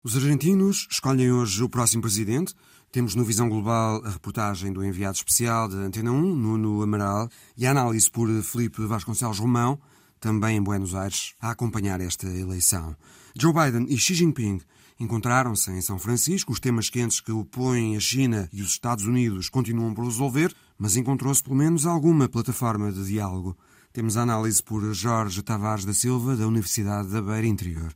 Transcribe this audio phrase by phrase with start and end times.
[0.00, 2.54] Os argentinos escolhem hoje o próximo presidente.
[2.92, 7.66] Temos no Visão Global a reportagem do enviado especial da Antena 1, Nuno Amaral, e
[7.66, 9.76] a análise por Felipe Vasconcelos Romão,
[10.20, 12.96] também em Buenos Aires, a acompanhar esta eleição.
[13.36, 14.60] Joe Biden e Xi Jinping
[15.00, 16.52] encontraram-se em São Francisco.
[16.52, 20.96] Os temas quentes que opõem a China e os Estados Unidos continuam por resolver, mas
[20.96, 23.58] encontrou-se pelo menos alguma plataforma de diálogo.
[23.92, 27.92] Temos a análise por Jorge Tavares da Silva, da Universidade da Beira Interior.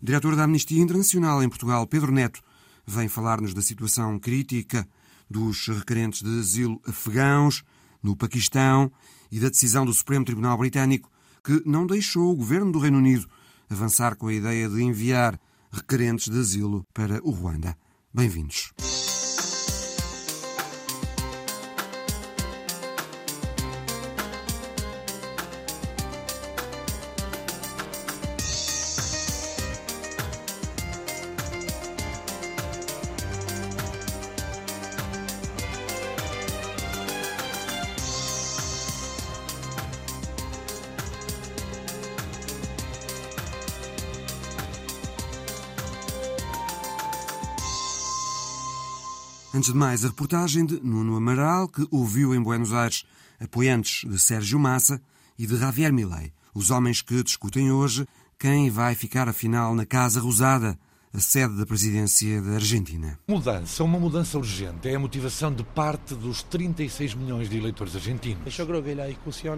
[0.00, 2.40] O diretor da Amnistia Internacional em Portugal, Pedro Neto,
[2.86, 4.86] vem falar-nos da situação crítica
[5.30, 7.64] dos requerentes de asilo afegãos
[8.02, 8.92] no Paquistão
[9.30, 11.10] e da decisão do Supremo Tribunal Britânico
[11.42, 13.28] que não deixou o governo do Reino Unido
[13.68, 15.38] avançar com a ideia de enviar
[15.70, 17.76] requerentes de asilo para o Ruanda.
[18.12, 18.72] Bem-vindos.
[49.64, 53.02] Antes de mais, a reportagem de Nuno Amaral, que ouviu em Buenos Aires
[53.40, 55.00] apoiantes de Sérgio Massa
[55.38, 58.06] e de Javier Milei, os homens que discutem hoje
[58.38, 60.78] quem vai ficar afinal na Casa Rosada,
[61.20, 63.18] sede da presidência da Argentina.
[63.28, 64.88] Mudança, uma mudança urgente.
[64.88, 68.58] É a motivação de parte dos 36 milhões de eleitores argentinos.
[68.58, 69.56] Eu creo que a discussão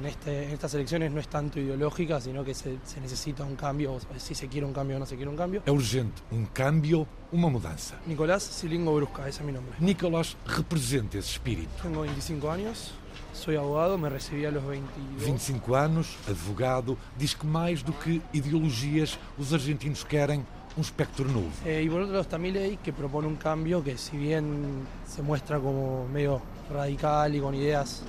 [0.00, 4.48] nestas eleições não é tanto ideológica, sino que se, se necessita um cambio, se se
[4.48, 5.62] quer um cambio ou não se quer um cambio.
[5.66, 7.96] É urgente um cambio, uma mudança.
[8.06, 9.68] Nicolás Silingo Brusca, esse é meu nome.
[9.80, 11.70] Nicolás representa esse espírito.
[11.82, 12.92] Tenho 25 anos.
[13.32, 15.22] Sou abogado, me recebi aos 22.
[15.22, 20.44] 25 anos, advogado, diz que mais do que ideologias, os argentinos querem
[20.78, 21.50] um espectro novo.
[21.66, 25.22] Eh, y por otro lado está Milei, que propone un cambio que si bien se
[25.22, 26.40] muestra como medio
[26.70, 28.02] radical y con ideas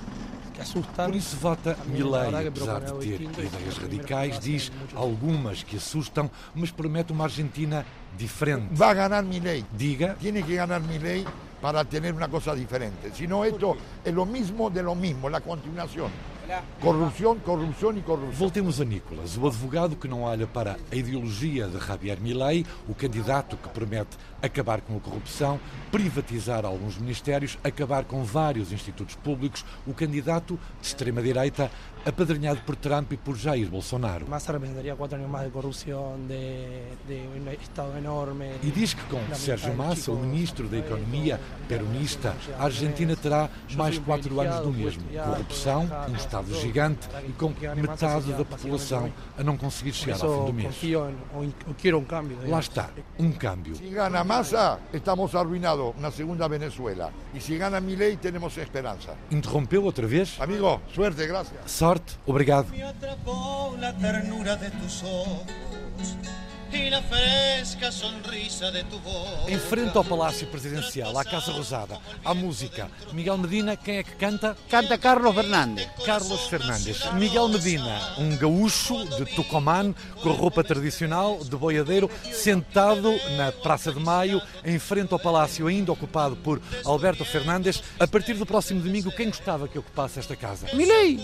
[0.54, 1.06] que assustam.
[1.06, 7.12] Por isso vota Milei, apesar de ter ideias radicais, diz algumas que assustam, mas promete
[7.12, 7.84] uma Argentina
[8.16, 8.68] diferente.
[8.70, 9.64] Vai ganhar Milei.
[9.72, 10.16] Diga.
[10.20, 11.26] Tiene que ganhar Milei
[11.60, 13.10] para ter uma coisa diferente.
[13.14, 16.10] Si no, esto es lo mismo de lo mismo, la continuación.
[16.80, 18.32] Corrupção, corrupção e corrupção.
[18.32, 22.94] Voltemos a Nicolas, o advogado que não olha para a ideologia de Javier Milei, o
[22.94, 25.60] candidato que promete acabar com a corrupção,
[25.92, 31.70] privatizar alguns ministérios, acabar com vários institutos públicos, o candidato de extrema-direita
[32.04, 34.28] apadrinhado por Trump e por Jair Bolsonaro.
[34.28, 38.52] Massa representaria quatro anos mais de corrupção, de, de um Estado enorme.
[38.62, 43.98] E diz que com Sérgio Massa, o ministro da Economia peronista, a Argentina terá mais
[43.98, 45.02] quatro anos do mesmo.
[45.04, 50.46] Corrupção, um Estado gigante e com metade da população a não conseguir chegar ao fim
[50.46, 50.76] do mês.
[52.46, 53.76] Lá está, um câmbio.
[53.76, 57.12] Se gana Massa, estamos arruinados na segunda Venezuela.
[57.34, 59.14] E se gana Milei, temos esperança.
[59.30, 60.36] Interrompeu outra vez?
[60.40, 61.52] Amigo, suerte, graças.
[61.90, 62.66] Sorte, obrigado.
[69.48, 72.88] Em frente ao Palácio Presidencial, à Casa Rosada, à música.
[73.12, 74.56] Miguel Medina, quem é que canta?
[74.68, 75.88] Canta Carlos Fernandes.
[76.04, 77.12] Carlos Fernandes.
[77.14, 79.92] Miguel Medina, um gaúcho de Tucumán,
[80.22, 85.92] com roupa tradicional de boiadeiro, sentado na Praça de Maio, em frente ao Palácio, ainda
[85.92, 87.82] ocupado por Alberto Fernandes.
[87.98, 90.68] A partir do próximo domingo, quem gostava que ocupasse esta casa?
[90.72, 91.18] Milei.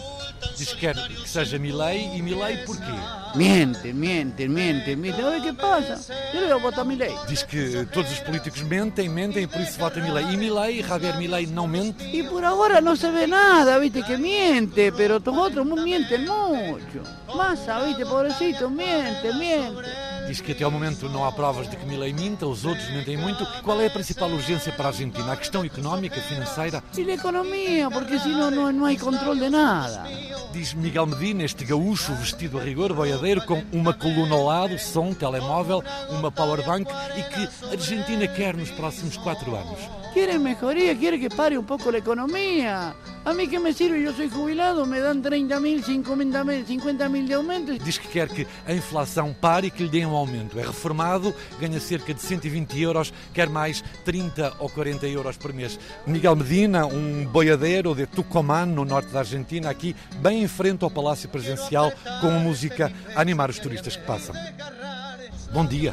[0.56, 2.82] Diz que quer que seja Milei, e Milei porquê?
[3.34, 5.35] Miente, miente, miente, miente.
[5.36, 6.14] Olha o que passa.
[6.32, 7.14] Eu vou votar Milei.
[7.28, 10.24] Diz que todos os políticos mentem, mentem e por isso vota Milei.
[10.24, 12.04] E Milei, Javier Milei, não mente?
[12.04, 17.02] E por agora não se vê nada, viste que miente, pero os outros mienten mucho.
[17.34, 20.05] Massa, viste, pobrecito, miente, miente.
[20.26, 23.16] Diz que até ao momento não há provas de que Milei minta, os outros mentem
[23.16, 23.46] muito.
[23.62, 25.32] Qual é a principal urgência para a Argentina?
[25.32, 26.82] A questão económica, financeira?
[26.96, 30.04] E a economia, porque senão não, não há controle de nada.
[30.52, 35.12] Diz Miguel Medina, este gaúcho vestido a rigor, boiadeiro, com uma coluna ao lado, som,
[35.12, 39.95] telemóvel, uma powerbank e que a Argentina quer nos próximos quatro anos.
[40.16, 42.96] Querem melhoria, querem que pare um pouco a economia.
[43.22, 47.08] A mim que me sirve, eu sou jubilado, me dão 30 mil, 50 mil, 50
[47.10, 47.78] mil de aumento.
[47.78, 50.58] Diz que quer que a inflação pare e que lhe dê um aumento.
[50.58, 55.78] É reformado, ganha cerca de 120 euros, quer mais 30 ou 40 euros por mês.
[56.06, 60.90] Miguel Medina, um boiadeiro de Tucumán, no norte da Argentina, aqui bem em frente ao
[60.90, 61.92] Palácio Presidencial,
[62.22, 64.34] com a música a animar os turistas que passam.
[65.52, 65.92] Bom dia.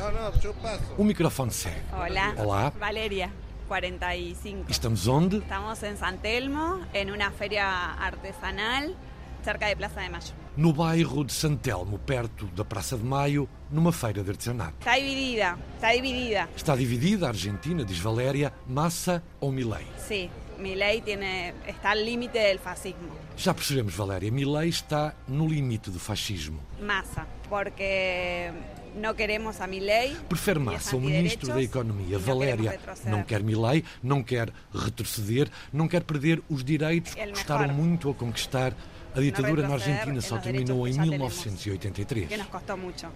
[0.97, 1.75] O microfone segue.
[1.91, 2.33] Olá.
[2.37, 2.73] Olá.
[2.79, 3.29] Valeria.
[3.67, 4.65] 45.
[4.69, 5.37] Estamos onde?
[5.37, 8.95] Estamos en San Telmo, en una feria artesanal
[9.43, 10.33] cerca de Plaza de Mayo.
[10.55, 14.75] no bairro de Santelmo, perto da Praça de Maio, numa feira de artesanato.
[14.79, 16.49] Está dividida, está dividida.
[16.55, 19.85] Está dividida a Argentina, diz Valéria, Massa ou Milei?
[19.97, 20.29] Sí,
[20.59, 23.09] Milei tiene, está al límite del fascismo.
[23.35, 26.59] Já percebemos, Valéria, Milei está no limite do fascismo.
[26.79, 28.51] Massa, porque
[28.95, 30.15] no queremos a Milei.
[30.29, 32.19] Prefere Massa, o ministro da Economia.
[32.19, 38.09] Valéria não quer Milei, não quer retroceder, não quer perder os direitos que custaram muito
[38.09, 38.73] a conquistar.
[39.15, 42.25] A ditadura na Argentina en só terminou em derechos que ya tenemos.
[42.25, 42.27] 1983.
[42.29, 43.07] Que nos costó mucho.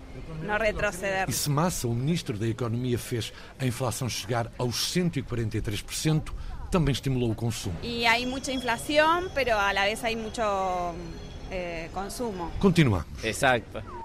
[0.43, 1.27] No retroceder.
[1.27, 6.31] E se Massa, o ministro da Economia, fez a inflação chegar aos 143%,
[6.69, 7.75] também estimulou o consumo.
[7.81, 10.93] Y hay mucha inflación, pero a la vez hay mucho
[11.49, 12.51] eh, consumo.
[12.59, 13.05] Continuamos.
[13.23, 13.96] Exacto.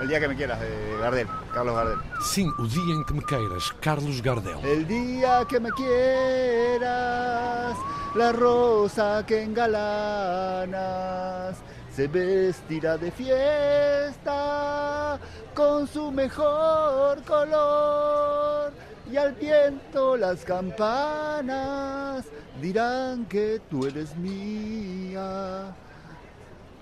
[0.00, 1.98] El día que me quieras, de Gardel, Carlos Gardel.
[2.20, 4.64] Sim, o dia em que me queiras, Carlos Gardel.
[4.64, 6.86] El día que me quieras,
[8.14, 10.76] la rosa que engalanas
[11.90, 15.18] se vestirá de fiesta
[15.52, 18.72] con su mejor color.
[19.10, 22.24] Y al viento las campanas
[22.62, 25.74] dirán que tú eres mía.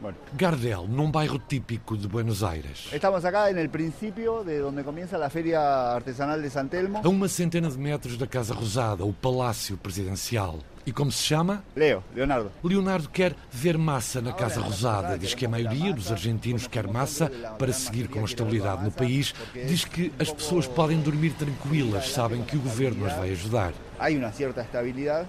[0.00, 2.88] Bueno, Gardel, num bairro típico de Buenos Aires.
[2.92, 7.00] estamos acá en el principio de donde comienza la Feria Artesanal de San Telmo.
[7.02, 10.58] A uma centena de metros da Casa Rosada, o Palácio Presidencial.
[10.86, 11.64] E como se chama?
[11.74, 12.52] Leo, Leonardo.
[12.62, 15.18] Leonardo quer ver massa na Casa Rosada.
[15.18, 17.28] Diz que a maioria dos argentinos quer massa
[17.58, 19.34] para seguir com a estabilidade no país.
[19.54, 23.72] Diz que as pessoas podem dormir tranquilas, sabem que o governo as vai ajudar.
[23.98, 25.26] hay una cierta estabilidad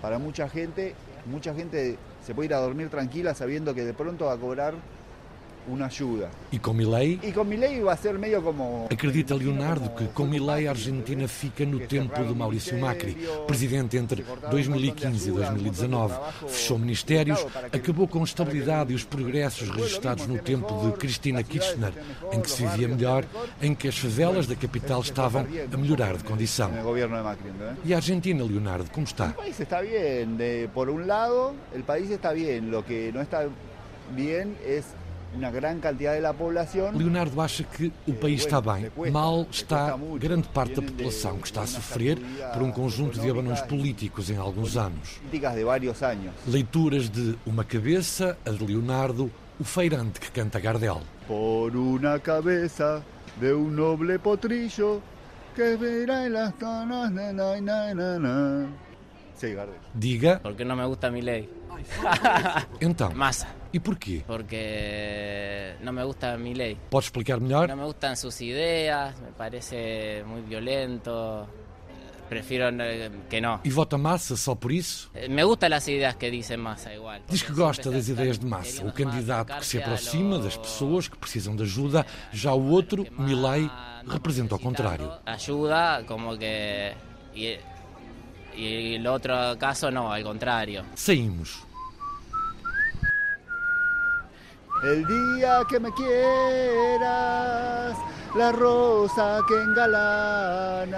[0.00, 0.94] para mucha gente.
[1.26, 4.74] Mucha gente se puede ir a dormir tranquila sabiendo que de pronto va a cobrar
[5.68, 6.30] una ayuda.
[6.52, 8.86] E com Milei, Y con mi ley va a ser medio como...
[8.90, 13.16] acredita Leonardo que com Milei a Argentina fica no tempo de Maurício Macri,
[13.46, 16.14] presidente entre 2015 e 2019.
[16.48, 21.92] Fechou ministérios, acabou com a estabilidade e os progressos registrados no tempo de Cristina Kirchner,
[22.32, 23.24] em que se vivia melhor,
[23.62, 26.70] em que as favelas da capital estavam a melhorar de condição.
[27.84, 29.26] E a Argentina, Leonardo, como está?
[29.28, 32.70] El país está de- por un lado, el país está bien.
[32.70, 33.46] Lo que no está
[34.14, 34.84] bien es
[35.34, 36.98] de.
[36.98, 38.90] Leonardo acha que o país está bem.
[39.10, 42.18] Mal está grande parte da população que está a sofrer
[42.52, 45.20] por um conjunto de abanões políticos em alguns anos.
[45.30, 46.50] De.
[46.50, 51.00] Leituras de Uma Cabeça, a de Leonardo, o feirante que canta Gardel.
[51.26, 53.02] Por una cabeza
[53.40, 55.00] de un noble potrillo
[55.54, 57.10] que verá en las canas.
[57.10, 58.66] Na, na, na, na, na.
[59.94, 61.48] Diga, ¿Por qué no me gusta mi ley?
[62.80, 63.48] então, Massa.
[63.72, 64.22] e porquê?
[64.26, 66.76] Porque no me gusta mi ley.
[66.90, 67.68] Pode explicar melhor?
[67.68, 71.48] No me gustan sus ideas, me parece muy violento.
[72.28, 73.60] Prefiero eh, que no.
[73.64, 75.10] E vota massa só por isso?
[75.14, 77.20] Eh, Me gustan las ideas que dicen Massa igual.
[77.28, 81.06] Diz que porque gosta das ideias de massa, o candidato que se aproxima das pessoas
[81.06, 83.70] que precisam de ajuda, já o outro, Milei,
[84.08, 85.12] representa o contrário.
[85.26, 86.94] Ayuda, como que.
[88.56, 90.84] Y, el otro caso no, al contrario.
[90.94, 91.64] Saímos.
[94.82, 97.96] El día que me quieras,
[98.34, 100.94] la rosa que engalanas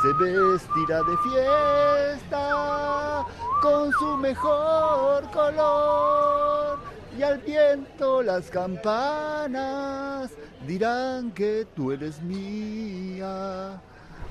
[0.00, 3.26] se vestirá de fiesta
[3.60, 6.78] con su mejor color.
[7.18, 10.30] Y al viento las campanas
[10.66, 13.82] dirán que tú eres mía.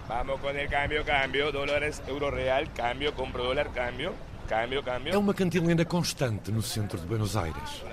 [0.09, 4.11] Vamos con el cambio, cambio, dólares, euro real, cambio, compro dólar, cambio,
[4.47, 5.13] cambio, cambio.
[5.13, 7.83] É uma cantilena constante no centro de Buenos Aires.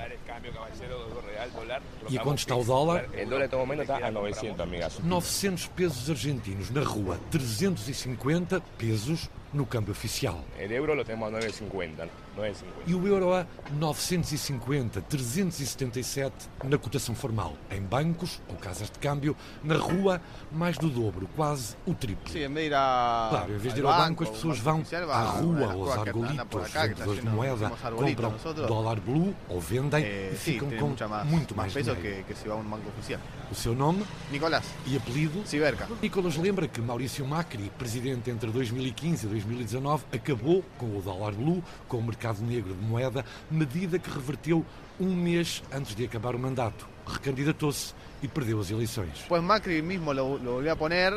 [2.09, 3.07] E a quanto está o dólar?
[3.13, 4.99] El dólar en este momento está a 900, amigas.
[5.05, 10.45] 900 pesos argentinos na rua, 350 pesos no câmbio oficial.
[10.59, 12.91] Euro lo tenemos a 950, 950.
[12.91, 17.55] E o euro a 950, 377 na cotação formal.
[17.71, 20.21] Em bancos ou casas de câmbio, na rua,
[20.53, 22.25] mais do dobro, quase o triplo.
[22.75, 23.29] A.
[23.31, 27.23] Claro, em vez de ir ao banco, as pessoas vão à rua, aos argolitos, vendedores
[27.23, 28.35] de moeda, compram
[28.67, 32.01] dólar blue ou vendem Eh, e ficam com muito mais dinheiro.
[32.01, 33.21] que, va a un banco oficial.
[33.51, 35.47] O seu nome Nicolás, e apelido?
[35.47, 35.89] Ciberca.
[36.03, 41.63] Nicolas lembra que Maurício Macri, presidente entre 2015 e 2019, acabou com o dólar blue,
[41.87, 44.65] com o mercado negro de moeda, medida que reverteu
[44.99, 46.89] um mês antes de acabar o mandato.
[47.07, 49.25] Recandidatou-se e perdeu as eleições.
[49.29, 51.13] Pues Macri mismo lo, lo volvió a poner,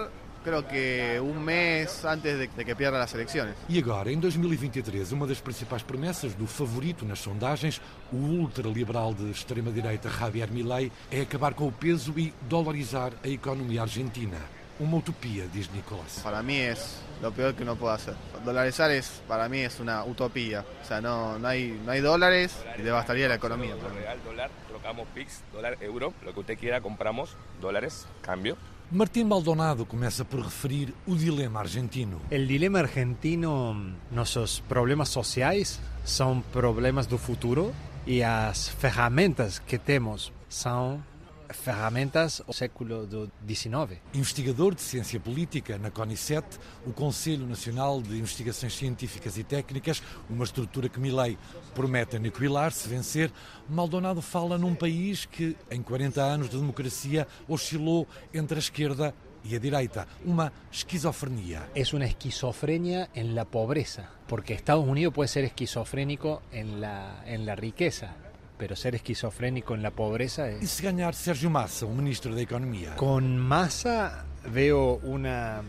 [0.50, 3.56] creo que un mes antes de, de que pierda las elecciones.
[3.70, 7.80] E agora, em 2023, uma das principais promessas do favorito nas sondagens,
[8.12, 13.84] o ultraliberal de extrema-direita Javier Milei, é acabar com o peso e dolarizar a economia
[13.84, 14.38] argentina.
[14.80, 16.22] uma utopia, diz Nicolás.
[16.24, 18.16] Para mí es lo peor que uno puede hacer.
[18.46, 20.64] Dolarizar es, para mí es una utopía.
[20.82, 23.76] O sea, no, no, hay, no hay dólares y devastaría la economía.
[23.76, 28.56] Real, dólar, trocamos PIX, dólar, euro, lo que usted quiera, compramos dólares, cambio.
[28.92, 32.20] Martim Maldonado começa por referir o dilema argentino.
[32.32, 37.72] El dilema argentino, nossos problemas sociais são problemas do futuro
[38.08, 41.04] e as ferramentas que temos são
[41.52, 43.08] ferramentas do século
[43.48, 44.00] XIX.
[44.14, 46.46] Investigador de Ciência Política na CONICET,
[46.86, 51.38] o Conselho Nacional de Investigações Científicas e Técnicas, uma estrutura que Milei
[51.74, 53.32] promete aniquilar se vencer,
[53.70, 59.14] Maldonado fala num país que, em 40 anos de democracia, oscilou entre a esquerda
[59.44, 61.70] e a direita, uma esquizofrenia.
[61.76, 67.46] É uma esquizofrenia em la pobreza, porque Estados Unidos pode ser esquizofrénico em la, en
[67.46, 68.29] la riqueza,
[68.60, 70.62] pero ser esquizofrénico en la pobreza es...
[70.62, 72.94] E se ganhar Sérgio Massa, o ministro da Economia?
[73.00, 75.64] Con Massa veo una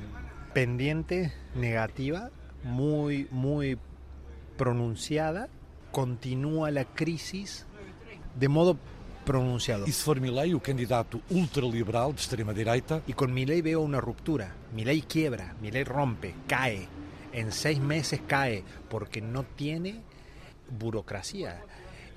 [0.53, 2.31] pendiente negativa
[2.65, 3.79] muy, muy
[4.59, 5.49] pronunciada.
[5.93, 7.65] Continúa la crisis
[8.35, 8.77] de modo
[9.25, 9.87] pronunciado.
[9.87, 13.07] E se for Milei, o candidato ultraliberal de extrema-direita?
[13.07, 14.51] Y con Milei veo una ruptura.
[14.75, 16.89] Milei quiebra, Milei rompe, cae.
[17.33, 20.03] En seis meses cae porque no tiene
[20.67, 21.63] burocracia.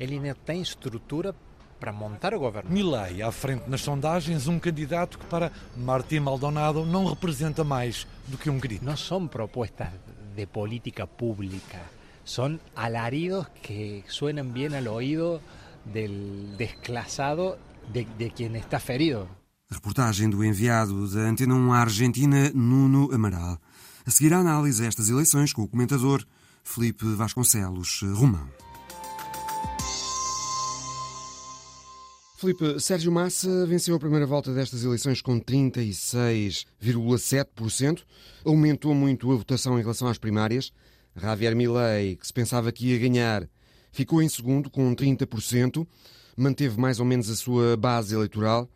[0.04, 1.34] Ele não tem estrutura
[1.80, 2.70] para montar o governo.
[2.70, 8.38] Milei, à frente nas sondagens, um candidato que para Martim Maldonado não representa mais do
[8.38, 8.84] que um grito.
[8.84, 9.88] Não são propostas
[10.36, 11.80] de política pública,
[12.26, 15.42] são alaridos que suenan bem ao ouído
[15.86, 17.58] del desclasado
[17.94, 19.28] de, de quien está ferido.
[19.70, 23.58] Reportagem do enviado da Antena 1 à Argentina, Nuno Amaral.
[24.06, 26.26] A seguir a análise a estas eleições com o comentador
[26.62, 28.50] Felipe Vasconcelos Romão.
[32.44, 38.04] Filipe, Sérgio Massa venceu a primeira volta destas eleições com 36,7%.
[38.44, 40.74] Aumentou muito a votação em relação às primárias.
[41.16, 43.48] Javier Milei, que se pensava que ia ganhar,
[43.94, 45.88] ficou em segundo com 30%.
[46.36, 48.70] Manteve mais ou menos a sua base eleitoral.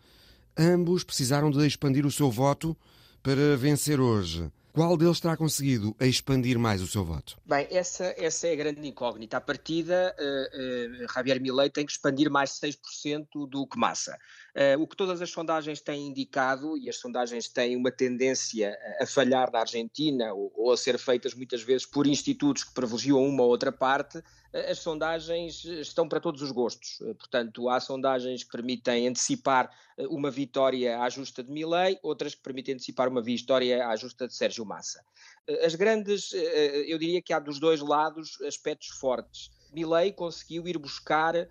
[0.58, 2.74] Ambos precisaram de expandir o seu voto
[3.22, 4.50] para vencer hoje.
[4.78, 7.36] Qual deles terá conseguido expandir mais o seu voto?
[7.44, 9.38] Bem, essa, essa é a grande incógnita.
[9.38, 14.16] À partida, uh, uh, Javier Milei tem que expandir mais 6% do que Massa.
[14.56, 19.08] Uh, o que todas as sondagens têm indicado, e as sondagens têm uma tendência a
[19.08, 23.42] falhar na Argentina ou, ou a ser feitas muitas vezes por institutos que privilegiam uma
[23.42, 24.22] ou outra parte,
[24.54, 27.00] as sondagens estão para todos os gostos.
[27.18, 29.70] Portanto, há sondagens que permitem antecipar
[30.10, 34.34] uma vitória à justa de Milley, outras que permitem antecipar uma vitória à justa de
[34.34, 35.04] Sérgio Massa.
[35.64, 39.52] As grandes, eu diria que há dos dois lados aspectos fortes.
[39.74, 41.46] Milley conseguiu ir buscar uh,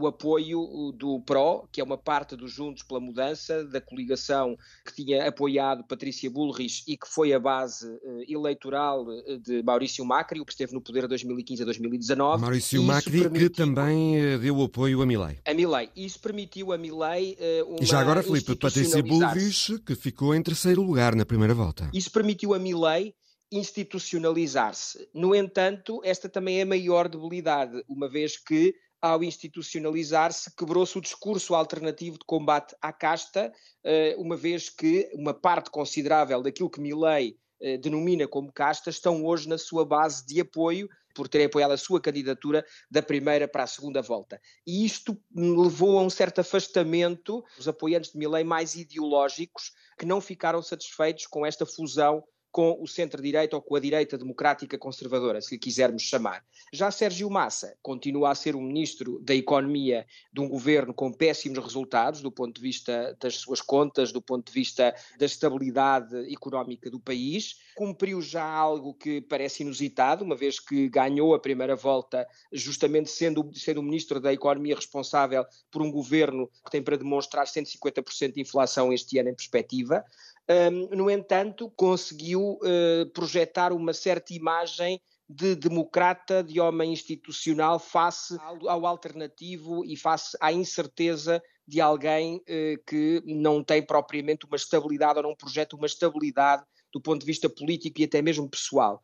[0.00, 4.94] o apoio do PRO, que é uma parte dos Juntos pela Mudança, da coligação que
[4.94, 9.06] tinha apoiado Patrícia Bullrich e que foi a base uh, eleitoral
[9.40, 12.40] de Maurício Macri, o que esteve no poder de 2015 a 2019.
[12.42, 13.50] Maurício Macri permitiu...
[13.50, 15.38] que também deu apoio a Milley.
[15.46, 15.90] A Milley.
[15.96, 20.42] Isso permitiu a Milley uh, uma E já agora, Filipe, Patrícia Bullrich, que ficou em
[20.42, 21.88] terceiro lugar na primeira volta.
[21.92, 23.14] Isso permitiu a Milley
[23.54, 25.08] institucionalizar-se.
[25.14, 31.00] No entanto, esta também é a maior debilidade, uma vez que, ao institucionalizar-se, quebrou-se o
[31.00, 33.52] discurso alternativo de combate à casta,
[33.84, 39.24] eh, uma vez que uma parte considerável daquilo que Milley eh, denomina como casta estão
[39.24, 43.62] hoje na sua base de apoio por terem apoiado a sua candidatura da primeira para
[43.62, 44.40] a segunda volta.
[44.66, 50.20] E isto levou a um certo afastamento dos apoiantes de Milley mais ideológicos que não
[50.20, 55.56] ficaram satisfeitos com esta fusão com o centro-direita ou com a direita democrática conservadora, se
[55.56, 56.44] lhe quisermos chamar.
[56.72, 61.58] Já Sérgio Massa continua a ser um ministro da Economia de um governo com péssimos
[61.58, 66.88] resultados do ponto de vista das suas contas, do ponto de vista da estabilidade económica
[66.88, 67.58] do país.
[67.74, 73.50] Cumpriu já algo que parece inusitado, uma vez que ganhou a primeira volta, justamente sendo,
[73.52, 78.40] sendo o ministro da Economia responsável por um governo que tem para demonstrar 150% de
[78.40, 80.04] inflação este ano em perspectiva.
[80.48, 88.36] Um, no entanto, conseguiu uh, projetar uma certa imagem de democrata, de homem institucional, face
[88.40, 94.56] ao, ao alternativo e face à incerteza de alguém uh, que não tem propriamente uma
[94.56, 99.02] estabilidade ou não projeta uma estabilidade do ponto de vista político e até mesmo pessoal.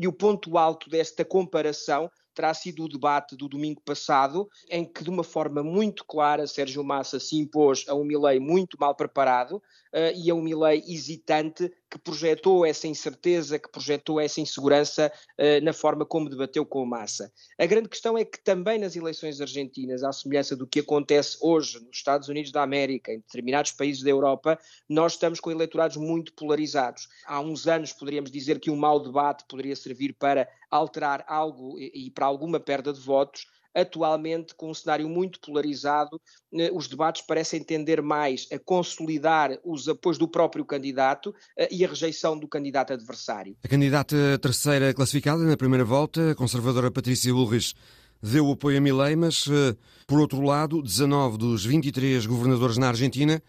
[0.00, 5.04] E o ponto alto desta comparação terá sido o debate do domingo passado, em que
[5.04, 9.56] de uma forma muito clara Sérgio Massa se impôs a um Milei muito mal preparado
[9.56, 9.62] uh,
[10.14, 15.72] e a um Milei hesitante que projetou essa incerteza, que projetou essa insegurança uh, na
[15.72, 17.32] forma como debateu com Massa.
[17.56, 21.78] A grande questão é que também nas eleições argentinas, à semelhança do que acontece hoje
[21.78, 24.58] nos Estados Unidos da América, em determinados países da Europa,
[24.88, 27.06] nós estamos com eleitorados muito polarizados.
[27.26, 32.06] Há uns anos poderíamos dizer que um mau debate poderia servir para alterar algo e,
[32.06, 36.20] e para alguma perda de votos atualmente com um cenário muito polarizado,
[36.54, 41.84] eh, os debates parecem tender mais a consolidar os apoios do próprio candidato eh, e
[41.84, 43.56] a rejeição do candidato adversário.
[43.64, 47.74] A candidata terceira classificada na primeira volta, a conservadora Patrícia Bullrich,
[48.22, 49.76] deu apoio a Milei, mas, eh,
[50.06, 53.42] por outro lado, 19 dos 23 governadores na Argentina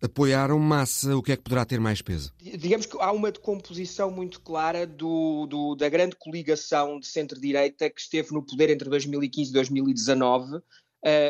[0.00, 2.32] apoiaram Massa, o que é que poderá ter mais peso?
[2.40, 8.00] Digamos que há uma decomposição muito clara do, do, da grande coligação de centro-direita que
[8.00, 10.60] esteve no poder entre 2015 e 2019, eh,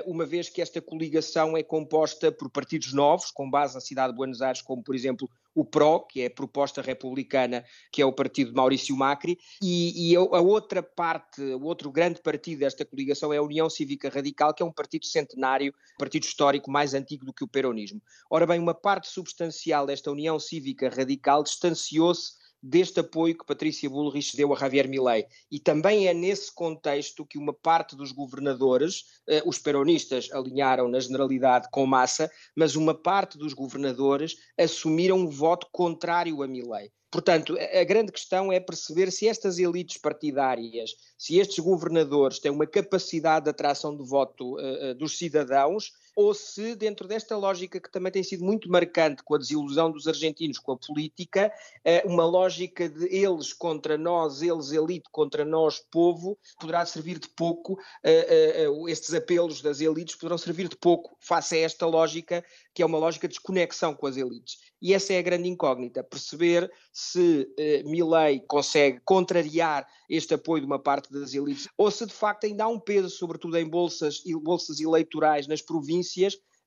[0.06, 4.16] uma vez que esta coligação é composta por partidos novos, com base na cidade de
[4.16, 8.12] Buenos Aires, como por exemplo o PRO, que é a proposta republicana, que é o
[8.12, 13.32] partido de Maurício Macri, e, e a, outra parte, o outro grande partido desta coligação
[13.32, 17.32] é a União Cívica Radical, que é um partido centenário, partido histórico mais antigo do
[17.32, 18.02] que o peronismo.
[18.30, 22.32] Ora bem, uma parte substancial desta União Cívica Radical distanciou-se
[22.66, 25.26] deste apoio que Patrícia Bullrich deu a Javier Milei.
[25.50, 30.98] E também é nesse contexto que uma parte dos governadores, eh, os peronistas alinharam na
[30.98, 36.90] generalidade com massa, mas uma parte dos governadores assumiram um voto contrário a Milei.
[37.10, 42.66] Portanto, a grande questão é perceber se estas elites partidárias, se estes governadores têm uma
[42.66, 48.10] capacidade de atração de voto uh, dos cidadãos ou se, dentro desta lógica que também
[48.10, 51.52] tem sido muito marcante com a desilusão dos argentinos com a política,
[51.84, 57.28] eh, uma lógica de eles contra nós, eles elite contra nós, povo, poderá servir de
[57.28, 62.42] pouco, eh, eh, estes apelos das elites poderão servir de pouco face a esta lógica,
[62.74, 64.56] que é uma lógica de desconexão com as elites.
[64.80, 67.48] E essa é a grande incógnita, perceber se
[67.84, 72.64] Milley consegue contrariar este apoio de uma parte das elites, ou se de facto ainda
[72.64, 76.05] há um peso, sobretudo em bolsas, bolsas eleitorais nas províncias,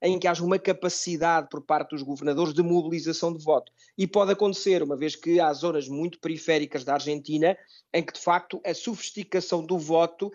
[0.02, 3.72] em que haja uma capacidade por parte dos governadores de mobilização de voto.
[3.98, 7.58] E pode acontecer, uma vez que há zonas muito periféricas da Argentina
[7.94, 10.32] em que, de facto, a sofisticação do voto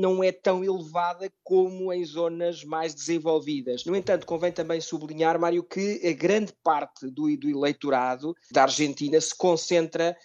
[0.00, 3.84] não é tão elevada como em zonas mais desenvolvidas.
[3.84, 9.20] No entanto, convém também sublinhar, Mário, que a grande parte do, do eleitorado da Argentina
[9.20, 10.16] se concentra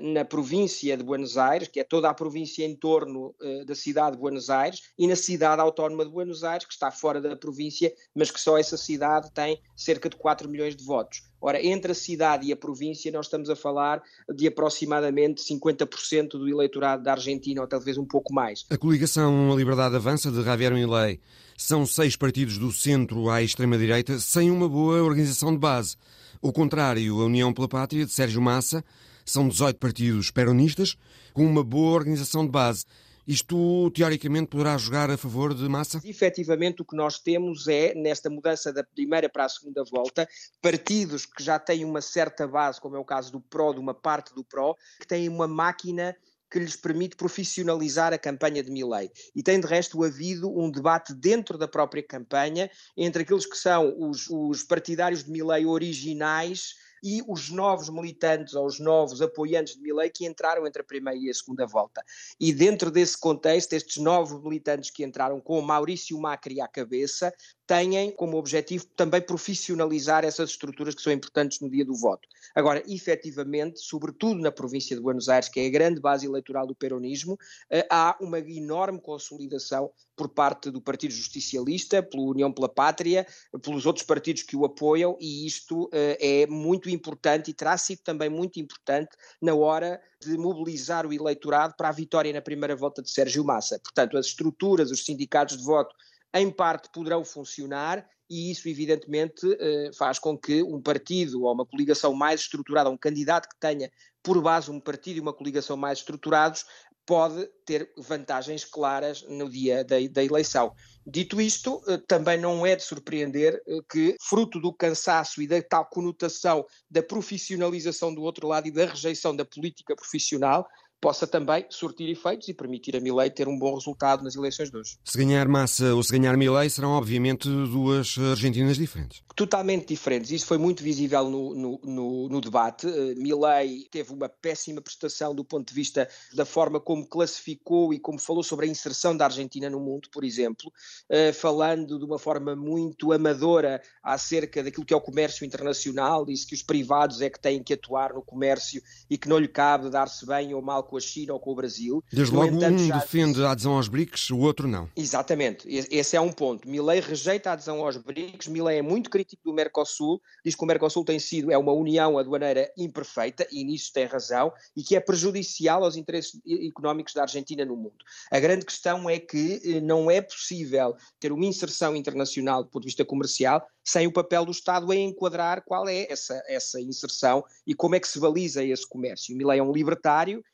[0.00, 4.16] na província de Buenos Aires, que é toda a província em torno uh, da cidade
[4.16, 7.92] de Buenos Aires, e na cidade autónoma de Buenos Aires, que está fora da província,
[8.14, 11.22] mas que só essa cidade tem cerca de 4 milhões de votos.
[11.40, 14.02] Ora, entre a cidade e a província, nós estamos a falar
[14.34, 18.64] de aproximadamente 50% do eleitorado da Argentina, ou talvez um pouco mais.
[18.70, 21.20] A coligação A Liberdade Avança de Javier Milei
[21.56, 25.96] são seis partidos do centro à extrema-direita sem uma boa organização de base.
[26.40, 28.84] O contrário, a União pela Pátria de Sérgio Massa
[29.30, 30.96] são 18 partidos peronistas
[31.32, 32.84] com uma boa organização de base.
[33.28, 36.00] Isto, teoricamente, poderá jogar a favor de Massa?
[36.02, 40.26] Efetivamente, o que nós temos é, nesta mudança da primeira para a segunda volta,
[40.62, 43.92] partidos que já têm uma certa base, como é o caso do PRO, de uma
[43.92, 46.16] parte do PRO, que têm uma máquina
[46.50, 49.10] que lhes permite profissionalizar a campanha de Milley.
[49.36, 53.94] E tem, de resto, havido um debate dentro da própria campanha entre aqueles que são
[53.98, 59.82] os, os partidários de Milley originais e os novos militantes ou os novos apoiantes de
[59.82, 62.02] Milei que entraram entre a primeira e a segunda volta.
[62.40, 67.32] E dentro desse contexto, estes novos militantes que entraram com Maurício Macri à cabeça
[67.66, 72.26] têm como objetivo também profissionalizar essas estruturas que são importantes no dia do voto.
[72.58, 76.74] Agora, efetivamente, sobretudo na província de Buenos Aires, que é a grande base eleitoral do
[76.74, 77.38] peronismo,
[77.70, 83.24] eh, há uma enorme consolidação por parte do Partido Justicialista, pela União pela Pátria,
[83.62, 88.28] pelos outros partidos que o apoiam, e isto é muito importante e terá sido também
[88.28, 93.08] muito importante na hora de mobilizar o eleitorado para a vitória na primeira volta de
[93.08, 93.78] Sérgio Massa.
[93.78, 95.94] Portanto, as estruturas, os sindicatos de voto
[96.34, 101.64] em parte poderão funcionar e isso, evidentemente, eh, faz com que um partido ou uma
[101.64, 103.90] coligação mais estruturada, um candidato que tenha
[104.22, 106.64] por base um partido e uma coligação mais estruturados,
[107.08, 110.74] pode ter vantagens claras no dia da, da, eleição.
[111.06, 115.62] Dito isto, eh, também não é de surpreender eh, que, fruto do cansaço e da
[115.62, 120.68] tal conotação da profissionalização do outro lado e da rejeição da política profissional,
[121.00, 124.76] possa também surtir efeitos e permitir a Milley ter um bom resultado nas eleições de
[124.76, 124.98] hoje.
[125.04, 129.22] Se ganhar Massa ou se ganhar Milley serão obviamente duas Argentinas diferentes.
[129.36, 130.32] totalmente diferentes.
[130.32, 132.86] Isso foi muito visível no, no, no, no debate.
[132.86, 138.00] Uh, Milley teve uma péssima prestação do ponto de vista da forma como classificou e
[138.00, 140.72] como falou sobre a inserção da Argentina no mundo, por exemplo,
[141.10, 146.46] uh, falando de uma forma muito amadora acerca daquilo que é o comércio internacional, disse
[146.46, 149.90] que os privados é que têm que atuar no comércio e que não lhe cabe
[149.90, 152.02] dar-se bem ou mal com a China ou com o Brasil.
[152.12, 152.98] Desde no logo entanto, um já...
[152.98, 154.90] defende a adesão aos BRICS, o outro não.
[154.96, 156.68] Exatamente, esse é um ponto.
[156.68, 160.66] Milley rejeita a adesão aos BRICS, Milley é muito crítico do Mercosul, diz que o
[160.66, 165.00] Mercosul tem sido, é uma união aduaneira imperfeita, e nisso tem razão, e que é
[165.00, 167.96] prejudicial aos interesses económicos da Argentina no mundo.
[168.30, 172.82] A grande questão é que eh, não é possível ter uma inserção internacional do ponto
[172.82, 177.42] de vista comercial sem o papel do Estado em enquadrar qual é essa, essa inserção
[177.66, 179.34] e como é que se baliza esse comércio.
[179.34, 180.44] Milley é um libertário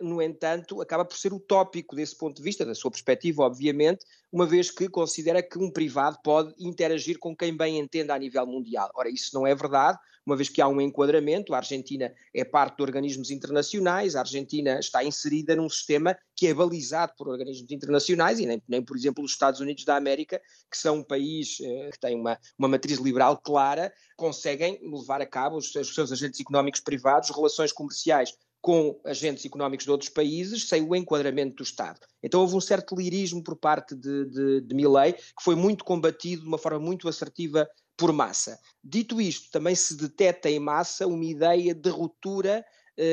[0.00, 4.46] no entanto, acaba por ser utópico desse ponto de vista, da sua perspectiva, obviamente, uma
[4.46, 8.90] vez que considera que um privado pode interagir com quem bem entenda a nível mundial.
[8.94, 12.76] Ora, isso não é verdade, uma vez que há um enquadramento, a Argentina é parte
[12.76, 18.38] de organismos internacionais, a Argentina está inserida num sistema que é balizado por organismos internacionais
[18.38, 20.38] e nem, nem por exemplo, os Estados Unidos da América,
[20.70, 25.26] que são um país eh, que tem uma, uma matriz liberal clara, conseguem levar a
[25.26, 28.36] cabo os, os seus agentes económicos privados relações comerciais
[28.68, 32.00] com agentes económicos de outros países sem o enquadramento do Estado.
[32.22, 36.42] Então houve um certo lirismo por parte de, de, de Milley, que foi muito combatido
[36.42, 38.60] de uma forma muito assertiva por massa.
[38.84, 42.62] Dito isto, também se detecta em massa uma ideia de ruptura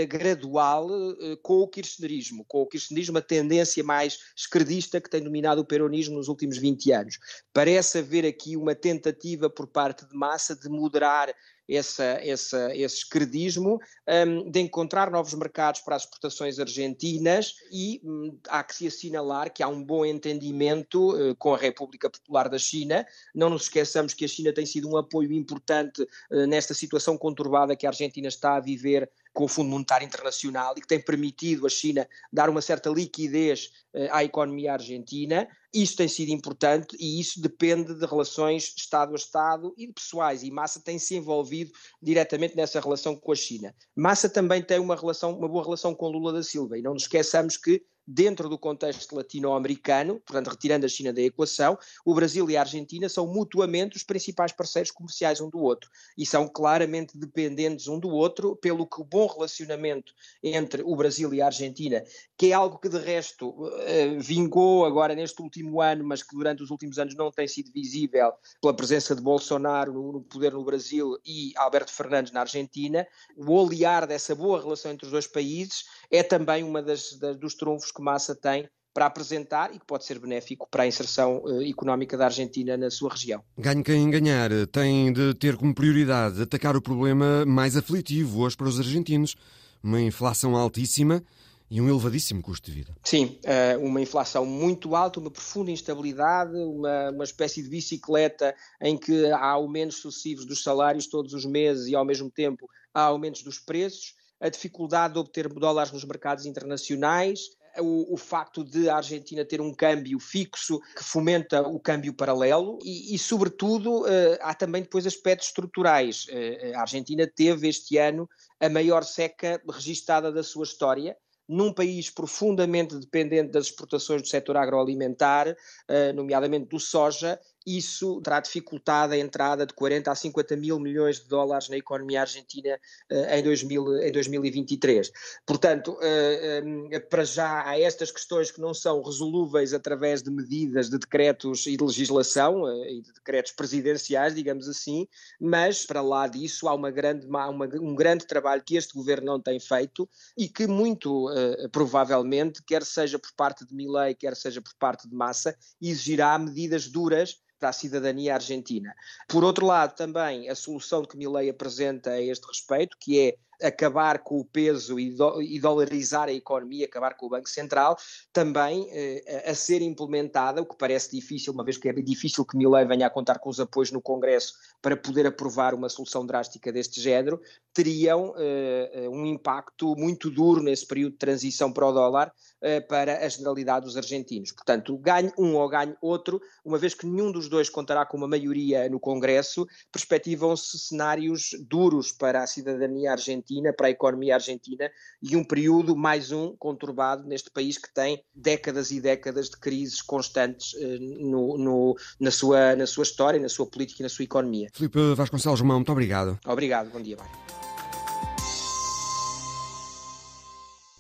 [0.08, 5.62] gradual eh, com o kirchnerismo, com o kirchnerismo a tendência mais esquerdista que tem dominado
[5.62, 7.20] o peronismo nos últimos 20 anos.
[7.54, 11.34] Parece haver aqui uma tentativa por parte de massa de moderar
[11.68, 18.38] essa, essa, esse esquerdismo, um, de encontrar novos mercados para as exportações argentinas e um,
[18.48, 22.60] há que se assinalar que há um bom entendimento uh, com a República Popular da
[22.60, 23.06] China.
[23.34, 27.86] Não nos esqueçamos que a China tem sido um apoio importante nesta situação conturbada que
[27.86, 31.70] a Argentina está a viver com o Fundo Monetário Internacional e que tem permitido a
[31.70, 35.46] China dar uma certa liquidez uh, à economia argentina.
[35.74, 40.42] Isso tem sido importante e isso depende de relações Estado a Estado e de pessoais.
[40.42, 41.72] E Massa tem se envolvido
[42.02, 43.76] diretamente nessa relação com a China.
[43.94, 47.04] Massa também tem uma, relação, uma boa relação com Lula da Silva e não nos
[47.04, 52.58] esqueçamos que dentro do contexto latino-americano, portanto, retirando a China da equação, o Brasil e
[52.58, 57.88] a Argentina são mutuamente os principais parceiros comerciais um do outro e são claramente dependentes
[57.88, 60.14] um do outro, pelo que o bom relacionamento
[60.44, 62.04] entre o Brasil e a Argentina,
[62.38, 66.62] que é algo que de resto uh, vingou agora neste último ano, mas que durante
[66.62, 70.64] os últimos anos não tem sido visível pela presença de Bolsonaro no, no poder no
[70.64, 75.86] Brasil e Alberto Fernandes na Argentina, o olear dessa boa relação entre os dois países
[76.12, 80.06] é também uma das, das dos trunfos que Massa tem para apresentar e que pode
[80.06, 83.44] ser benéfico para a inserção uh, económica da Argentina na sua região.
[83.58, 88.68] Ganhe quem ganhar tem de ter como prioridade atacar o problema mais aflitivo hoje para
[88.68, 89.36] os argentinos,
[89.84, 91.22] uma inflação altíssima
[91.70, 92.96] e um elevadíssimo custo de vida.
[93.04, 98.98] Sim, eh, uma inflação muito alta, uma profunda instabilidade, uma, uma espécie de bicicleta em
[98.98, 103.42] que há aumentos sucessivos dos salários todos os meses e ao mesmo tempo há aumentos
[103.42, 107.42] dos preços, a dificuldade de obter dólares nos mercados internacionais,
[107.82, 112.80] o, o, facto de a Argentina ter um câmbio fixo que fomenta o câmbio paralelo
[112.84, 116.26] e, e sobretudo, uh, há também depois aspectos estruturais.
[116.26, 121.16] Uh, a Argentina teve este ano a maior seca registada da sua história
[121.48, 125.56] num país profundamente dependente das exportações do setor agroalimentar,
[125.88, 131.20] eh, nomeadamente do soja, isso terá dificultado a entrada de 40 a 50 mil milhões
[131.20, 132.80] de dólares na economia argentina
[133.12, 135.12] uh, em, 2000, em 2023.
[135.46, 140.90] Portanto, uh, uh, para já há estas questões que não são resolúveis através de medidas
[140.90, 145.08] de decretos e de legislação e de decretos presidenciais, digamos assim,
[145.40, 149.42] mas para lá disso há, uma grande, uma, um grande trabalho que este governo não
[149.42, 151.28] tem feito e que muito
[151.72, 156.88] provavelmente, quer seja por parte de Milei, quer seja por parte de Massa, exigirá medidas
[156.88, 158.96] duras para a cidadania argentina.
[159.28, 164.20] Por outro lado, também a solução que Milei apresenta a este respeito, que é acabar
[164.20, 167.98] com o peso e, dolarizar a economia, acabar com o Banco Central,
[168.32, 172.58] também eh, a ser implementada, o que parece difícil, uma vez que é difícil que
[172.58, 176.72] Milei venha a contar com os apoios no Congresso para poder aprovar uma solução drástica
[176.72, 177.42] deste género,
[177.74, 182.82] teriam eh, eh um impacto muito duro nesse período de transição para o dólar eh,
[182.82, 184.52] para a generalidade dos argentinos.
[184.52, 188.28] Portanto, ganhe um ou ganhe outro, uma vez que nenhum dos dois contará com uma
[188.28, 194.90] maioria no Congresso, perspectivam-se cenários duros para a cidadania argentina Argentina, para a economia argentina,
[195.22, 200.02] e um período mais um conturbado neste país que tem décadas e décadas de crises
[200.02, 204.24] constantes uh, no, no, na, sua, na sua história, na sua política e na sua
[204.24, 204.70] economia.
[204.74, 206.40] Filipe Vasconcelos Romão, muito obrigado.
[206.46, 207.32] Obrigado, bom dia, Mário.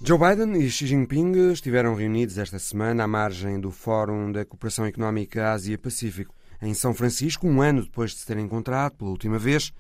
[0.02, 4.86] Joe Biden e Xi Jinping estiveram reunidos esta semana à margem do Fórum da Cooperação
[4.86, 9.74] Económica Ásia-Pacífico, em São Francisco, um ano depois de se terem encontrado pela última vez.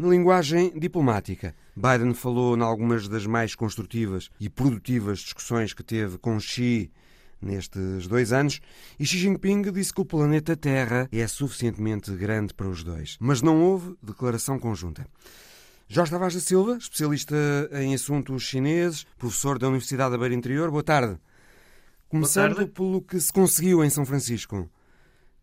[0.00, 6.16] Na linguagem diplomática, Biden falou em algumas das mais construtivas e produtivas discussões que teve
[6.16, 6.90] com Xi
[7.38, 8.62] nestes dois anos
[8.98, 13.18] e Xi Jinping disse que o planeta Terra é suficientemente grande para os dois.
[13.20, 15.06] Mas não houve declaração conjunta.
[15.86, 17.36] Jorge Tavares da Silva, especialista
[17.72, 20.70] em assuntos chineses, professor da Universidade da Beira Interior.
[20.70, 21.18] Boa tarde.
[22.08, 22.70] Começando Boa tarde.
[22.70, 24.66] pelo que se conseguiu em São Francisco.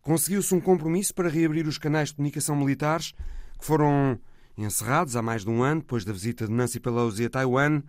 [0.02, 3.14] Conseguiu-se um compromisso para reabrir os canais de comunicação militares
[3.56, 4.18] que foram
[4.62, 7.82] encerrados há mais de um ano, depois da visita de Nancy Pelosi a Taiwan,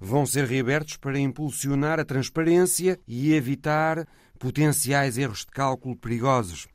[0.00, 4.06] vão ser reabertos para impulsionar a transparência e evitar
[4.38, 6.68] potenciais erros de cálculo perigosos.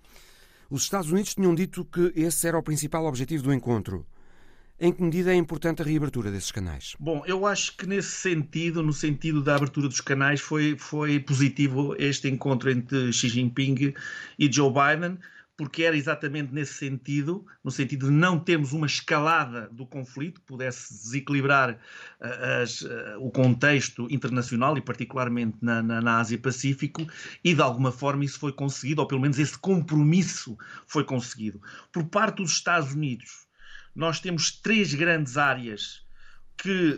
[0.69, 4.05] Os Estados Unidos tinham dito que esse era o principal objetivo do encontro.
[4.79, 6.95] Em que medida é importante a reabertura desses canais?
[6.99, 11.95] Bom, eu acho que nesse sentido, no sentido da abertura dos canais, foi, foi positivo
[11.99, 13.93] este encontro entre Xi Jinping
[14.39, 15.19] e Joe Biden
[15.61, 20.47] porque era exatamente nesse sentido, no sentido de não termos uma escalada do conflito que
[20.47, 21.73] pudesse desequilibrar
[22.19, 27.05] uh, as, uh, o contexto internacional e particularmente na, na, na Ásia-Pacífico,
[27.43, 31.61] e de alguma forma isso foi conseguido, ou pelo menos esse compromisso foi conseguido.
[31.91, 33.45] Por parte dos Estados Unidos,
[33.95, 36.03] nós temos três grandes áreas
[36.57, 36.97] que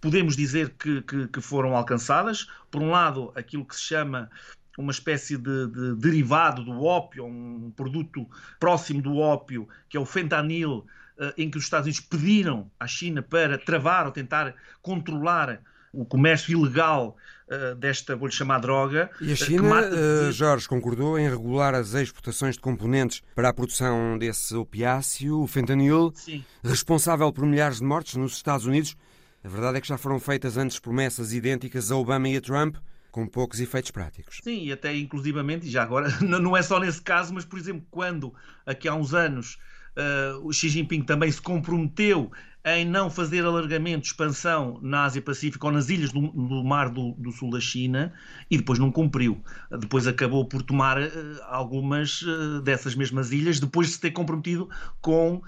[0.00, 2.48] podemos dizer que, que, que, foram alcançadas.
[2.72, 4.28] Por um lado, aquilo que se chama
[4.78, 8.26] uma espécie de, de, derivado do ópio, um produto
[8.58, 10.86] próximo do ópio, que é o fentanil,
[11.18, 15.60] eh, em que os Estados Unidos pediram à China para travar ou tentar controlar
[15.92, 17.16] o comércio ilegal
[17.48, 19.10] uh, desta, vou-lhe chamar droga.
[19.20, 20.32] E a China, mata...
[20.32, 26.12] Jorge, concordou em regular as exportações de componentes para a produção desse opiáceo, o fentanil,
[26.14, 26.44] Sim.
[26.62, 28.96] responsável por milhares de mortes nos Estados Unidos.
[29.42, 32.76] A verdade é que já foram feitas antes promessas idênticas a Obama e a Trump
[33.10, 34.40] com poucos efeitos práticos.
[34.42, 37.86] Sim, e até inclusivamente, e já agora, não é só nesse caso, mas por exemplo,
[37.90, 39.58] quando aqui há uns anos
[39.96, 42.30] uh, o Xi Jinping também se comprometeu
[42.64, 47.32] em não fazer alargamento, expansão na Ásia-Pacífico ou nas ilhas do, do Mar do, do,
[47.32, 48.12] Sul da China
[48.50, 49.42] e depois não cumpriu.
[49.78, 51.08] Depois acabou por tomar uh,
[51.48, 54.68] algumas uh, dessas mesmas ilhas, depois de se ter comprometido
[55.00, 55.40] com,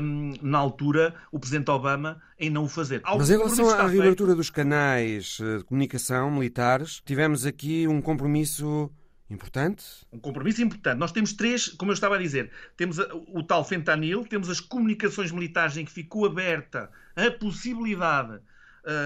[0.00, 3.02] um, na altura, o Presidente Obama em não o fazer.
[3.04, 8.90] Mas em relação à reabertura dos canais de comunicação militares, tivemos aqui um compromisso
[9.28, 9.84] Importante?
[10.12, 10.98] Um compromisso importante.
[10.98, 15.32] Nós temos três, como eu estava a dizer, temos o tal fentanil, temos as comunicações
[15.32, 18.40] militares em que ficou aberta a possibilidade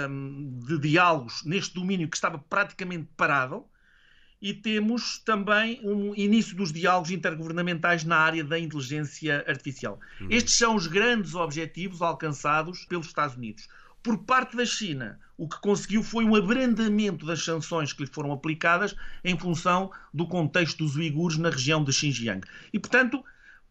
[0.08, 3.64] um, de diálogos neste domínio que estava praticamente parado,
[4.42, 10.00] e temos também um início dos diálogos intergovernamentais na área da inteligência artificial.
[10.20, 10.28] Uhum.
[10.30, 13.68] Estes são os grandes objetivos alcançados pelos Estados Unidos.
[14.02, 18.32] Por parte da China, o que conseguiu foi um abrandamento das sanções que lhe foram
[18.32, 22.46] aplicadas em função do contexto dos uigures na região de Xinjiang.
[22.72, 23.22] E, portanto,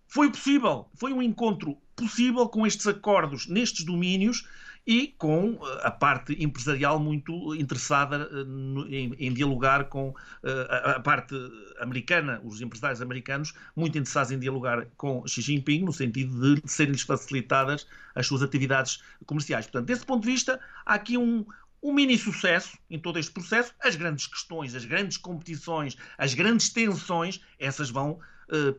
[0.08, 4.48] foi possível, foi um encontro possível com estes acordos nestes domínios
[4.90, 10.92] e com eh, a parte empresarial muito interessada eh, em, em dialogar com eh, a,
[10.94, 11.36] a, parte
[11.80, 17.04] americana, os empresários americanos muito interessados em dialogar com Xi Jinping no sentido de serem-lhes
[17.04, 19.68] facilitadas as suas atividades comerciais.
[19.68, 21.46] Portanto, desse ponto de vista, há aqui um,
[21.84, 23.76] um mini sucesso em todo este processo.
[23.80, 28.18] As grandes questões, as grandes competições, as grandes tensões, essas vão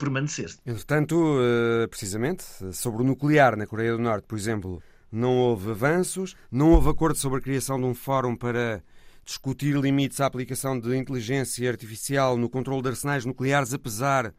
[0.00, 0.50] permanecer.
[0.66, 1.36] Entretanto,
[1.88, 2.42] precisamente,
[2.72, 7.16] sobre o nuclear na Coreia do Norte, por exemplo, não houve avanços, não houve acordo
[7.16, 8.82] sobre a criação de um fórum para
[9.24, 14.34] discutir limites à aplicação de inteligência artificial no controle de arsenais nucleares, apesar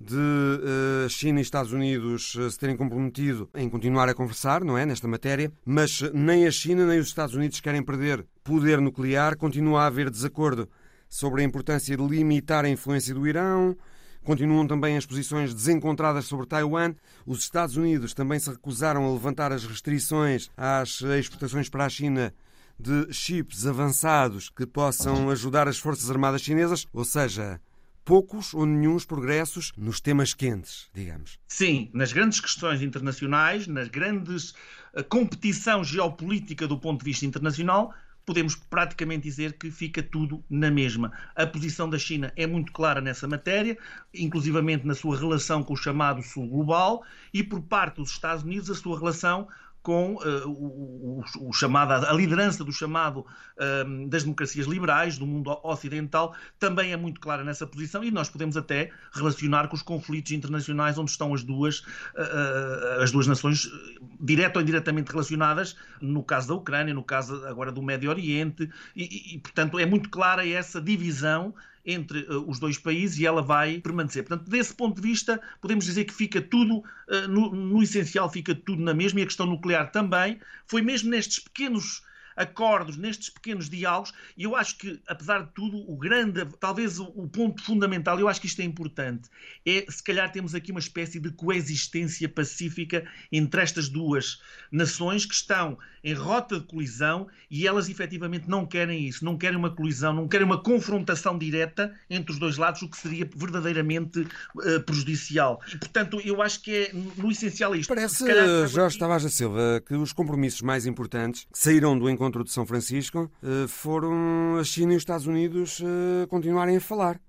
[0.00, 4.76] de uh, China e Estados Unidos uh, se terem comprometido em continuar a conversar, não
[4.76, 9.36] é, nesta matéria, mas nem a China nem os Estados Unidos querem perder poder nuclear,
[9.36, 10.68] continua a haver desacordo
[11.08, 13.76] sobre a importância de limitar a influência do Irão,
[14.24, 16.94] Continuam também as posições desencontradas sobre Taiwan.
[17.26, 22.34] Os Estados Unidos também se recusaram a levantar as restrições às exportações para a China
[22.80, 27.60] de chips avançados que possam ajudar as Forças Armadas Chinesas, ou seja,
[28.04, 31.38] poucos ou nenhums progressos nos temas quentes, digamos.
[31.46, 34.54] Sim, nas grandes questões internacionais, nas grandes
[34.94, 40.70] eh, competição geopolítica do ponto de vista internacional, podemos praticamente dizer que fica tudo na
[40.70, 41.12] mesma.
[41.34, 43.76] A posição da China é muito clara nessa matéria,
[44.12, 48.70] inclusivamente na sua relação com o chamado Sul Global, e por parte dos Estados Unidos,
[48.70, 49.48] a sua relação
[49.84, 55.26] com uh, o, o, o, chamado, a liderança do chamado uh, das democracias liberais, do
[55.26, 59.82] mundo ocidental, também é muito clara nessa posição e nós podemos até relacionar com os
[59.82, 63.70] conflitos internacionais onde estão as duas, uh, as duas nações
[64.18, 69.34] direto ou indiretamente relacionadas, no caso da Ucrânia, no caso agora do Médio Oriente, e,
[69.34, 73.78] e portanto é muito clara essa divisão entre uh, os dois países e ela vai
[73.78, 74.24] permanecer.
[74.24, 78.54] Portanto, desse ponto de vista, podemos dizer que fica tudo, uh, no, no essencial, fica
[78.54, 80.40] tudo na mesma, e a questão nuclear também.
[80.66, 82.02] Foi mesmo nestes pequenos
[82.36, 87.28] acordos, nestes pequenos diálogos, e eu acho que, apesar de tudo, o grande, talvez o,
[87.28, 89.28] ponto fundamental, eu acho que isto é importante,
[89.66, 95.34] é se calhar temos aqui uma espécie de coexistência pacífica entre estas duas nações que
[95.34, 100.12] estão em rota de colisão e elas efetivamente não querem isso, não querem uma colisão,
[100.12, 105.60] não querem uma confrontação direta entre os dois lados, o que seria verdadeiramente uh, prejudicial.
[105.72, 107.88] E, portanto, eu acho que é, no essencial, é isto.
[107.88, 108.68] Parece, calhar...
[108.68, 112.64] Jorge Tavares da Silva, que os compromissos mais importantes saíram do encontro encontro de São
[112.64, 117.20] Francisco, eh, foram a China e os Estados Unidos eh, continuarem a falar.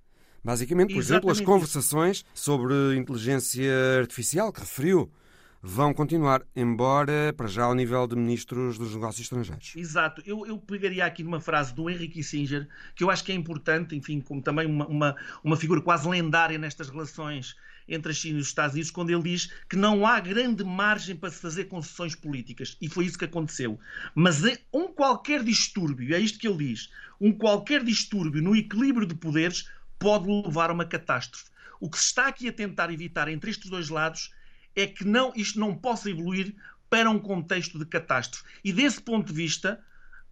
[0.42, 1.26] Basicamente, por Exatamente.
[1.26, 5.12] exemplo, as conversações sobre inteligência artificial que referiu
[5.62, 9.74] vão continuar, embora para já ao nível de ministros dos negócios estrangeiros.
[9.76, 10.22] Exato.
[10.26, 13.96] Eu, eu pegaria aqui numa frase do Henry Kissinger, que eu acho que é importante,
[13.96, 17.56] enfim, como também uma, uma, uma figura quase lendária nestas relações
[17.88, 21.16] entre a China e os Estados Unidos, quando ele diz que não há grande margem
[21.16, 22.78] para se fazer concessões políticas.
[22.82, 23.80] E foi isso que aconteceu.
[24.14, 29.08] Mas é um qualquer distúrbio, é isto que ele diz, um qualquer distúrbio no equilíbrio
[29.08, 29.70] de poderes
[30.00, 31.50] pode levar a uma catástrofe.
[31.80, 34.32] O que se está aqui a tentar evitar entre estes dois lados
[34.76, 36.56] é que não, isto não possa evoluir
[36.90, 38.46] para um contexto de catástrofe.
[38.64, 39.84] E desse ponto de vista,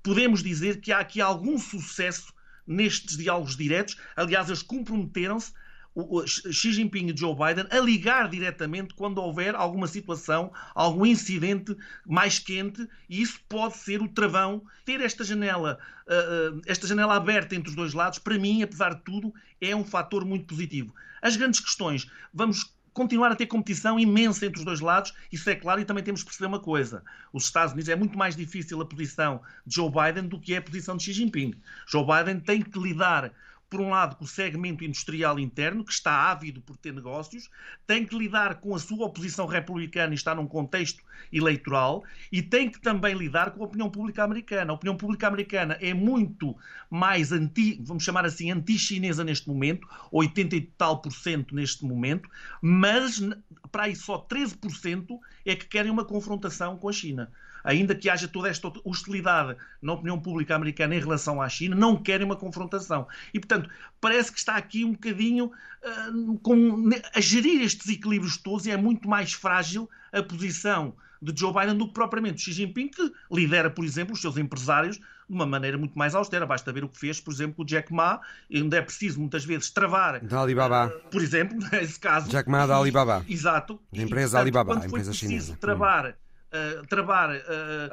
[0.01, 2.33] podemos dizer que há aqui algum sucesso
[2.65, 3.97] nestes diálogos diretos.
[4.15, 5.53] Aliás, eles comprometeram-se
[5.95, 11.75] o Xi Jinping e Joe Biden a ligar diretamente quando houver alguma situação, algum incidente
[12.05, 14.63] mais quente, e isso pode ser o travão.
[14.85, 15.77] Ter esta janela,
[16.07, 19.83] uh, esta janela aberta entre os dois lados, para mim, apesar de tudo, é um
[19.83, 20.93] fator muito positivo.
[21.21, 25.55] As grandes questões, vamos continuar a ter competição imensa entre os dois lados, isso é
[25.55, 28.81] claro, e também temos que perceber uma coisa: os Estados Unidos é muito mais difícil
[28.81, 31.53] a posição de Joe Biden do que é a posição de Xi Jinping.
[31.87, 33.31] Joe Biden tem que lidar
[33.73, 37.49] por um lado, com o segmento industrial interno, que está ávido por ter negócios,
[37.87, 42.69] tem que lidar com a sua oposição republicana e está num contexto eleitoral, e tem
[42.69, 44.71] que também lidar com a opinião pública americana.
[44.71, 46.55] A opinião pública americana é muito
[46.87, 52.29] mais anti, vamos chamar assim, anti-chinesa neste momento, 80 e tal por cento neste momento,
[52.61, 53.27] mas
[53.71, 57.31] para aí só 13% é que querem uma confrontação com a China
[57.63, 61.95] ainda que haja toda esta hostilidade na opinião pública americana em relação à China, não
[61.95, 63.07] querem uma confrontação.
[63.33, 63.69] E, portanto,
[64.01, 68.77] parece que está aqui um bocadinho uh, com, a gerir estes equilíbrios todos e é
[68.77, 73.69] muito mais frágil a posição de Joe Biden do que propriamente Xi Jinping, que lidera,
[73.69, 76.45] por exemplo, os seus empresários de uma maneira muito mais austera.
[76.45, 78.19] Basta ver o que fez, por exemplo, com o Jack Ma,
[78.53, 80.19] onde é preciso muitas vezes travar.
[80.19, 80.87] Da Alibaba.
[80.87, 82.29] Uh, por exemplo, nesse caso.
[82.29, 83.25] Jack Ma da Alibaba.
[83.27, 83.79] Exato.
[83.91, 85.57] Da empresa e, portanto, Alibaba, a empresa chinesa.
[85.59, 86.17] travar
[86.53, 87.41] uh, travar uh,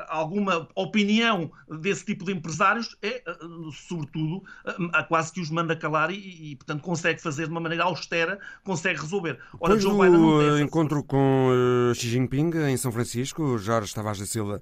[0.09, 6.11] alguma opinião desse tipo de empresários é, uh, sobretudo, uh, quase que os manda calar
[6.11, 9.39] e, e, portanto, consegue fazer de uma maneira austera, consegue resolver.
[9.59, 11.51] Ora, Depois Joe do Biden não tem encontro com
[11.95, 14.61] Xi Jinping em São Francisco, Jorge Tavares da Silva,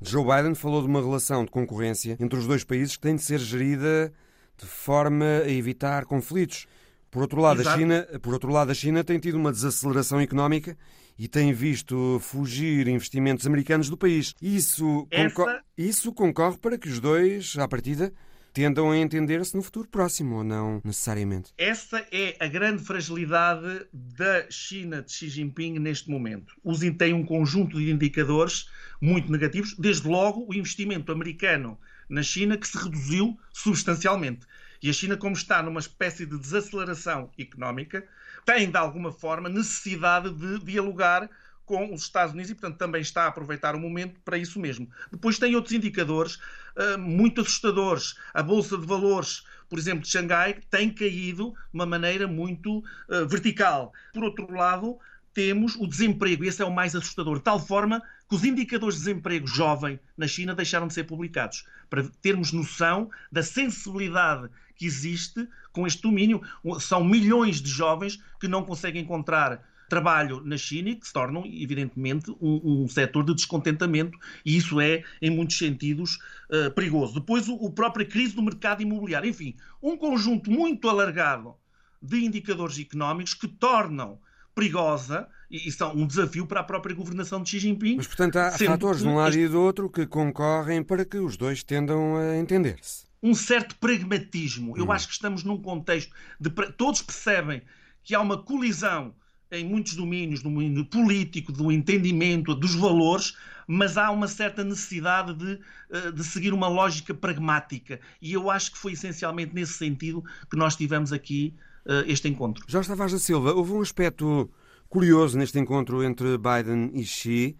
[0.00, 3.22] Joe Biden falou de uma relação de concorrência entre os dois países que tem de
[3.22, 4.12] ser gerida
[4.56, 6.66] de forma a evitar conflitos.
[7.10, 10.76] Por outro lado, a China, por outro lado, a China tem tido uma desaceleração económica
[11.18, 14.34] e tem visto fugir investimentos americanos do país.
[14.40, 15.34] Isso, Essa...
[15.34, 18.12] concor isso concorre para que os dois, à partida,
[18.52, 21.52] tendam a entender-se no futuro próximo, ou não necessariamente?
[21.56, 26.54] Essa é a grande fragilidade da China de Xi Jinping neste momento.
[26.64, 28.68] Os tem um conjunto de indicadores
[29.00, 31.78] muito negativos, desde logo o investimento americano
[32.08, 34.46] na China, que se reduziu substancialmente.
[34.82, 38.06] E a China, como está numa espécie de desaceleração económica,
[38.44, 41.28] tem, de alguma forma, necessidade de dialogar
[41.68, 44.88] com os Estados Unidos e, portanto, também está a aproveitar o momento para isso mesmo.
[45.12, 48.14] Depois tem outros indicadores uh, muito assustadores.
[48.32, 53.28] A Bolsa de Valores, por exemplo, de Xangai, tem caído de uma maneira muito uh,
[53.28, 53.92] vertical.
[54.14, 54.98] Por outro lado,
[55.34, 58.96] temos o desemprego, e esse é o mais assustador, de tal forma que os indicadores
[58.96, 64.86] de desemprego jovem na China deixaram de ser publicados, para termos noção da sensibilidade que
[64.86, 66.40] existe com este domínio.
[66.80, 71.44] São milhões de jovens que não conseguem encontrar trabalho na China e que se tornam,
[71.46, 76.18] evidentemente, um, um setor de descontentamento e isso é, em muitos sentidos,
[76.50, 77.14] uh, perigoso.
[77.14, 79.28] Depois, o, o própria crise do mercado imobiliário.
[79.28, 81.54] Enfim, um conjunto muito alargado
[82.00, 84.20] de indicadores económicos que tornam
[84.54, 87.96] perigosa e, e são um desafio para a própria governação de Xi Jinping.
[87.96, 91.36] Mas, portanto, há fatores de um lado e do outro que concorrem para que os
[91.36, 93.07] dois tendam a entender-se.
[93.22, 94.76] Um certo pragmatismo.
[94.76, 94.92] Eu hum.
[94.92, 96.50] acho que estamos num contexto de.
[96.50, 97.62] Todos percebem
[98.02, 99.14] que há uma colisão
[99.50, 103.34] em muitos domínios, no domínio político, do entendimento, dos valores,
[103.66, 105.60] mas há uma certa necessidade de,
[105.90, 108.00] eh, de seguir uma lógica pragmática.
[108.20, 111.54] E eu acho que foi essencialmente nesse sentido que nós tivemos aqui
[111.86, 112.64] uh, este encontro.
[112.68, 114.50] Jorge Tavares da Silva, houve um aspecto
[114.88, 117.56] curioso neste encontro entre Biden e Xi,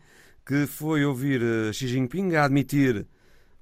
[0.47, 3.07] que foi ouvir eh, Xi Jinping a admitir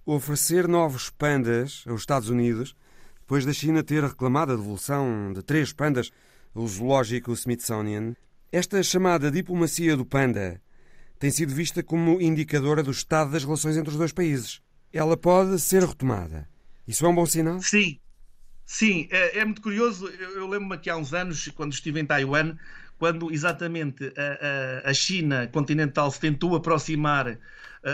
[0.06, 2.76] oferecer novos pandas aos Estados Unidos,
[3.20, 6.12] depois da China ter reclamado a devolução de três pandas
[6.54, 8.14] ao zoológico Smithsonian.
[8.52, 10.62] Esta chamada diplomacia do panda
[11.18, 14.62] tem sido vista como indicadora do estado das relações entre os dois países.
[14.92, 16.48] Ela pode ser retomada.
[16.86, 17.60] Isso é um bom sinal?
[17.60, 17.98] Sim,
[18.66, 20.08] Sim, é, é muito curioso.
[20.08, 22.56] Eu, eu lembro-me que há uns anos, quando estive em Taiwan,
[22.98, 27.38] quando exatamente a, a, a China continental se tentou aproximar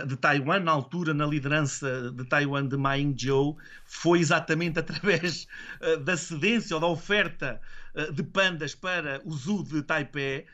[0.07, 5.47] de Taiwan, na altura, na liderança de Taiwan de Ma Ying-jeou, foi exatamente através
[5.81, 7.61] uh, da cedência ou da oferta
[7.95, 10.47] uh, de pandas para o zoo de Taipei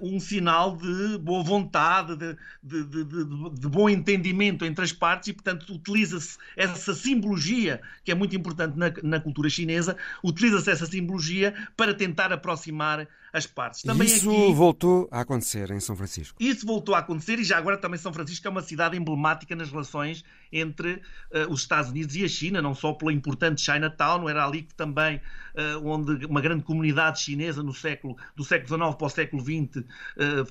[0.00, 5.32] um sinal de boa vontade, de, de, de, de, bom entendimento entre as partes e,
[5.32, 11.54] portanto, utiliza-se essa simbologia, que é muito importante na, na cultura chinesa, utiliza-se essa simbologia
[11.76, 13.82] para tentar aproximar as partes.
[13.82, 16.40] Também isso aqui, voltou a acontecer em São Francisco.
[16.40, 19.72] Isso voltou a acontecer e já agora também São Francisco é uma cidade emblemática nas
[19.72, 24.46] relações entre uh, os Estados Unidos e a China, não só pela importante Chinatown, era
[24.46, 29.06] ali que também uh, onde uma grande comunidade chinesa no século do século XIX para
[29.06, 29.84] o século XX uh,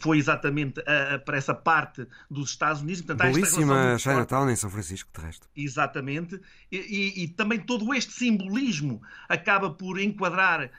[0.02, 0.84] foi exatamente
[1.24, 3.02] para essa parte dos Estados Unidos.
[3.02, 5.48] Portanto, Belíssima Chinatown em São Francisco, de resto.
[5.56, 6.38] Exatamente.
[6.70, 10.70] E, e, e, também todo este simbolismo acaba por enquadrar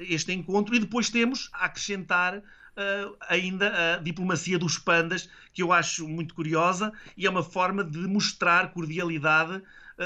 [0.00, 2.42] este encontro e depois temos a acrescentar
[2.78, 7.82] Uh, ainda a diplomacia dos pandas, que eu acho muito curiosa e é uma forma
[7.82, 9.62] de mostrar cordialidade uh,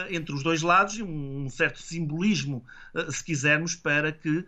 [0.08, 4.42] entre os dois lados e um, um certo simbolismo, uh, se quisermos, para que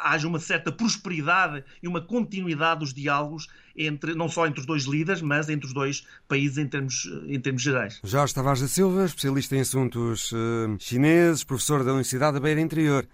[0.00, 3.46] haja uma certa prosperidade e uma continuidade dos diálogos
[3.76, 7.38] entre não só entre os dois líderes, mas entre os dois países em termos, em
[7.38, 8.00] termos gerais.
[8.02, 10.32] Jorge Tavares da Silva, especialista em assuntos
[10.80, 13.06] chineses, professor da Universidade da Beira Interior.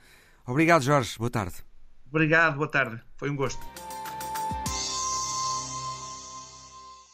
[0.47, 1.19] Obrigado, Jorge.
[1.19, 1.57] Boa tarde.
[2.09, 3.03] Obrigado, boa tarde.
[3.17, 3.61] Foi um gosto.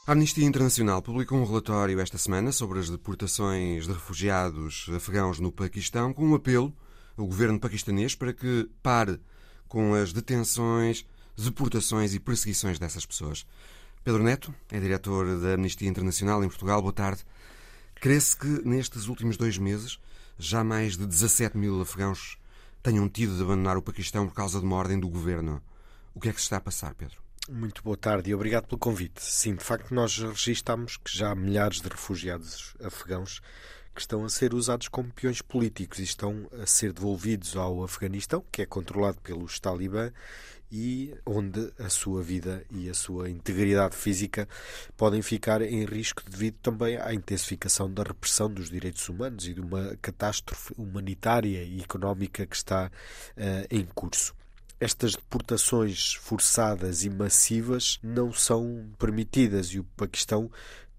[0.07, 5.53] A Amnistia Internacional publicou um relatório esta semana sobre as deportações de refugiados afegãos no
[5.53, 6.77] Paquistão, com um apelo
[7.17, 9.21] ao governo paquistanês para que pare
[9.69, 11.07] com as detenções,
[11.37, 13.47] deportações e perseguições dessas pessoas.
[14.05, 16.83] Pedro Neto é diretor da Amnistia Internacional em Portugal.
[16.83, 17.25] Boa tarde.
[17.95, 19.99] Crê-se que nestes últimos dois meses
[20.37, 22.37] já mais de 17 mil afegãos
[22.83, 25.63] tenham tido de abandonar o Paquistão por causa de uma ordem do governo.
[26.15, 27.23] O que é que se está a passar, Pedro?
[27.49, 29.23] Muito boa tarde e obrigado pelo convite.
[29.23, 33.41] Sim, de facto, nós registamos que já há milhares de refugiados afegãos
[33.95, 38.45] que estão a ser usados como peões políticos e estão a ser devolvidos ao Afeganistão,
[38.51, 40.11] que é controlado pelos Talibã
[40.73, 44.49] e onde a sua vida e a sua integridade física
[44.97, 49.61] podem ficar em risco devido também à intensificação da repressão dos direitos humanos e de
[49.61, 52.87] uma catástrofe humanitária e económica que está
[53.37, 54.35] uh, em curso.
[54.81, 60.51] Estas deportações forçadas e massivas não são permitidas e o Paquistão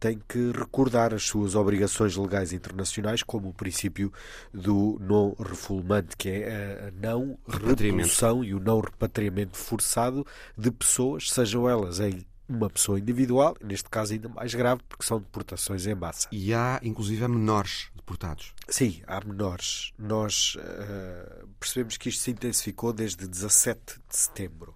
[0.04, 4.12] tem que recordar as suas obrigações legais internacionais, como o princípio
[4.54, 10.28] do non-refoulement, que é a não redução e o não repatriamento forçado
[10.58, 15.20] de pessoas, sejam elas em uma pessoa individual, neste caso ainda mais grave, porque são
[15.20, 16.28] deportações em massa.
[16.34, 18.54] E há, inclusive, menores deportados.
[18.68, 19.94] Sim, há menores.
[19.98, 24.76] Nós uh, percebemos que isto se intensificou desde 17 de setembro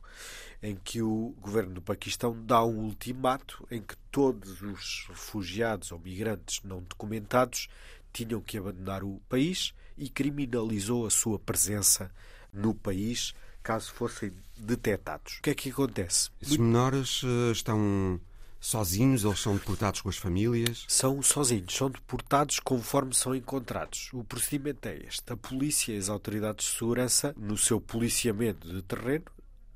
[0.61, 5.99] em que o governo do Paquistão dá um ultimato em que todos os refugiados ou
[5.99, 7.67] migrantes não documentados
[8.11, 12.11] tinham que abandonar o país e criminalizou a sua presença
[12.51, 15.37] no país caso fossem detectados.
[15.39, 16.29] O que é que acontece?
[16.41, 18.19] Esses menores uh, estão
[18.59, 20.85] sozinhos, eles são deportados com as famílias?
[20.87, 24.09] São sozinhos, são deportados conforme são encontrados.
[24.13, 25.31] O procedimento é este.
[25.31, 29.25] A polícia e as autoridades de segurança, no seu policiamento de terreno,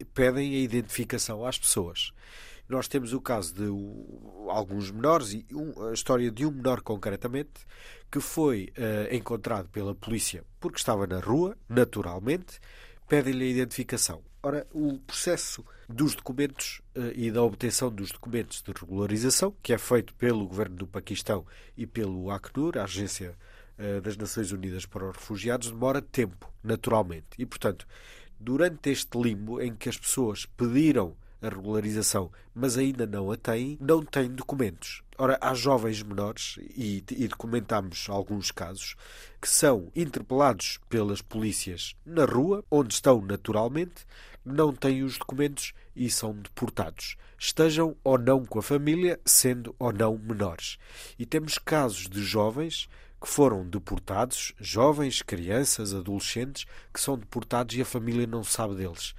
[0.06, 2.12] pedem a identificação às pessoas.
[2.68, 3.66] Nós temos o caso de
[4.50, 7.66] alguns menores e um, a história de um menor concretamente
[8.10, 12.60] que foi uh, encontrado pela polícia porque estava na rua, naturalmente,
[13.10, 14.24] pedem-lhe a identificação.
[14.44, 19.78] Ora, o processo dos documentos uh, e da obtenção dos documentos de regularização, que é
[19.78, 21.46] feito pelo governo do Paquistão
[21.76, 23.36] e pelo Acnur, a Agência
[23.78, 27.28] uh, das Nações Unidas para os Refugiados, demora tempo, naturalmente.
[27.38, 27.86] E, portanto,
[28.42, 33.78] durante este limbo em que as pessoas pediram a regularização, mas ainda não a têm,
[33.82, 35.02] não têm documentos.
[35.18, 38.96] Ora, há jovens menores, e, e documentamos alguns casos,
[39.40, 44.06] que são interpelados pelas polícias na rua, onde estão naturalmente,
[44.44, 49.92] não têm os documentos e são deportados, estejam ou não com a família, sendo ou
[49.92, 50.78] não menores.
[51.18, 52.88] E temos casos de jovens
[53.22, 59.14] que foram deportados, jovens, crianças, adolescentes, que são deportados e a família não sabe deles.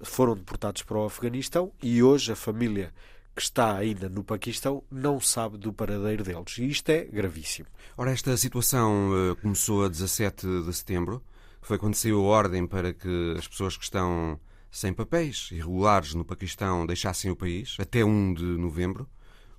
[0.00, 2.94] Foram deportados para o Afeganistão e hoje a família
[3.34, 6.58] que está ainda no Paquistão não sabe do paradeiro deles.
[6.58, 7.68] E isto é gravíssimo.
[7.96, 11.22] Ora, esta situação uh, começou a 17 de setembro.
[11.60, 14.38] Foi quando saiu a ordem para que as pessoas que estão
[14.70, 19.08] sem papéis irregulares no Paquistão deixassem o país até 1 de novembro.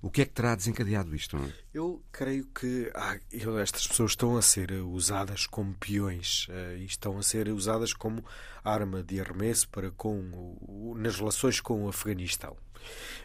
[0.02, 1.36] O que é que terá desencadeado isto?
[1.74, 3.18] Eu creio que ah,
[3.60, 8.24] estas pessoas estão a ser usadas como peões uh, e estão a ser usadas como
[8.64, 10.18] arma de arremesso para com
[10.62, 12.56] o, nas relações com o Afeganistão.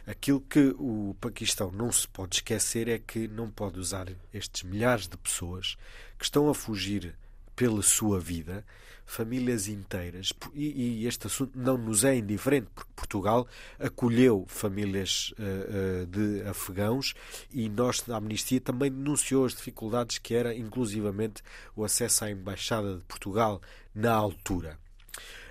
[0.06, 5.08] Aquilo que o Paquistão não se pode esquecer é que não pode usar estes milhares
[5.08, 5.78] de pessoas
[6.18, 7.16] que estão a fugir
[7.56, 8.64] pela sua vida
[9.06, 10.32] famílias inteiras.
[10.52, 13.46] E, e, este assunto não nos é indiferente, porque Portugal
[13.78, 17.14] acolheu famílias uh, uh, de afegãos
[17.52, 21.42] e nós, da Amnistia, também denunciou as dificuldades que era, inclusivamente,
[21.74, 23.62] o acesso à Embaixada de Portugal
[23.94, 24.76] na altura.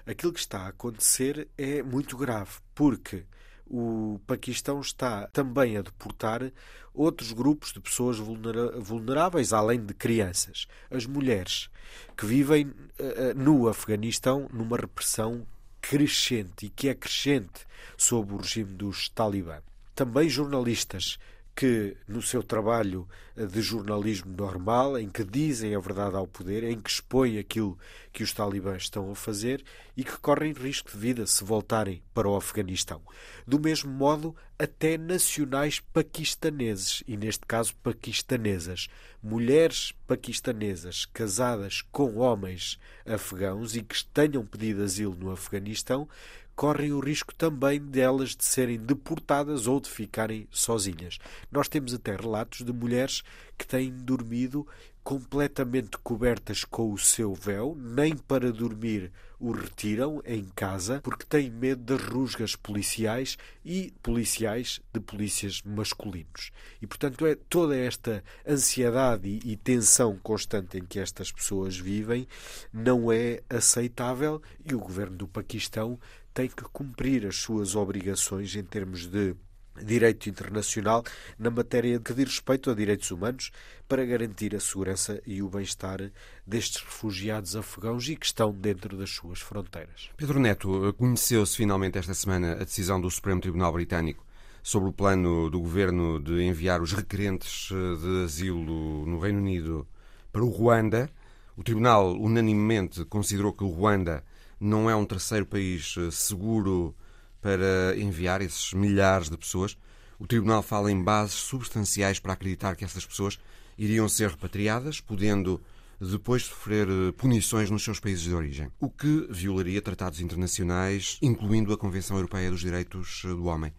[0.06, 3.24] Aquilo que está a acontecer é muito grave, porque
[3.68, 6.51] o Paquistão está também a deportar
[6.93, 11.70] outros grupos de pessoas vulneráveis, além de crianças, as mulheres,
[12.16, 15.45] que vivem uh, no Afeganistão numa repressão
[15.82, 17.66] crescente e que é crescente
[17.97, 19.59] sob o regime dos Talibã.
[19.93, 21.18] Também jornalistas
[21.56, 26.64] que, no seu trabalho eh, de jornalismo normal, em que dizem a verdade ao poder,
[26.64, 27.78] em que expõem aquilo
[28.12, 29.64] que os talibãs estão a fazer
[29.95, 33.01] e que correm risco de vida se voltarem para o Afeganistão.
[33.47, 38.88] Do mesmo modo, até nacionais paquistaneses, e neste caso paquistanesas,
[39.24, 46.08] mulheres paquistanesas casadas com homens afegãos e que tenham pedido asilo no Afeganistão,
[46.56, 51.20] correm o risco também delas de serem deportadas ou de ficarem sozinhas.
[51.51, 53.24] Nós temos até relatos de mulheres
[53.58, 54.66] que têm dormido
[55.06, 61.51] completamente cobertas com o seu véu, nem para dormir o retiram em casa, porque têm
[61.51, 66.51] medo das rusgas policiais e policiais de polícias masculinos.
[66.82, 72.28] E, portanto, é toda esta ansiedade e, e tensão constante em que estas pessoas vivem
[72.74, 75.99] não é aceitável e o governo do Paquistão
[76.36, 79.33] tem que cumprir as suas obrigações em termos de
[79.81, 81.01] direito internacional
[81.39, 83.51] na matéria que diz respeito a direitos humanos
[83.88, 86.11] para garantir a segurança e o bem-estar
[86.45, 90.09] destes refugiados afegãos e que estão dentro das suas fronteiras.
[90.17, 94.25] Pedro Neto, conheceu-se finalmente esta semana a decisão do Supremo Tribunal Britânico
[94.61, 99.88] sobre o plano do governo de enviar os requerentes eh, de asilo no Reino Unido
[100.33, 101.09] para o Ruanda.
[101.55, 104.21] O tribunal unanimemente considerou que o Ruanda
[104.60, 106.95] não é um terceiro país eh, seguro
[107.41, 109.78] para enviar esses milhares de pessoas.
[110.18, 113.39] O Tribunal fala em bases substanciais para acreditar que essas pessoas
[113.78, 115.62] iriam ser repatriadas, podendo
[115.99, 121.74] depois sofrer eh, punições nos seus países de origem, o que violaria tratados internacionais, incluindo
[121.74, 123.74] a Convenção Europeia dos Direitos eh, do Homem.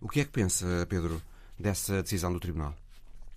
[0.00, 1.20] O que é que pensa, Pedro,
[1.58, 2.74] dessa decisão do Tribunal?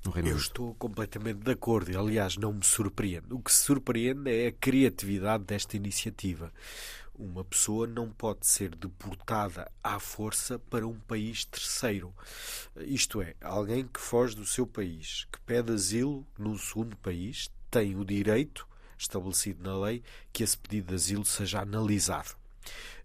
[0.05, 3.33] Eu estou completamente de acordo e, aliás, não me surpreende.
[3.33, 6.53] O que se surpreende é a criatividade desta iniciativa.
[7.13, 12.13] Uma pessoa não pode ser deportada à força para um país terceiro.
[12.77, 17.97] Isto é, alguém que foge do seu país, que pede asilo num segundo país, tem
[17.97, 18.65] o direito,
[18.97, 22.38] estabelecido na lei, que esse pedido de asilo seja analisado.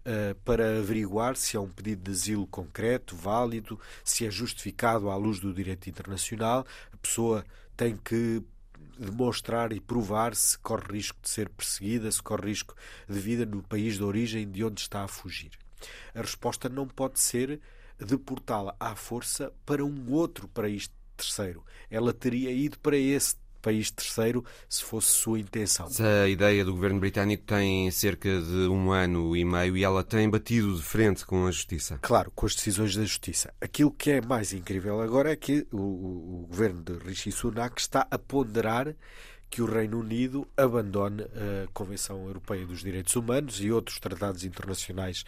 [0.05, 5.15] Uh, para averiguar se é um pedido de asilo concreto, válido, se é justificado à
[5.15, 6.63] luz do direito internacional.
[6.93, 7.43] A pessoa
[7.75, 8.43] tem que
[8.99, 12.75] demonstrar e provar se corre risco de ser perseguida, se corre risco
[13.09, 15.51] de vida no país de origem de onde está a fugir.
[16.13, 17.59] A resposta não pode ser
[17.97, 21.63] deportá-la à força para um outro país terceiro.
[21.89, 23.35] Ela teria ido para esse
[23.65, 25.87] país terceiro, se fosse sua intenção.
[26.23, 30.29] A ideia do governo britânico tem cerca de um ano e meio e ela tem
[30.29, 31.97] batido de frente com a justiça.
[31.99, 33.51] Claro, com as decisões da justiça.
[33.59, 38.07] Aquilo que é mais incrível agora é que o, o, governo de Rishi Sunak está
[38.11, 38.95] a ponderar
[39.49, 45.23] que o Reino Unido abandone a Convenção Europeia dos Direitos Humanos e outros tratados internacionais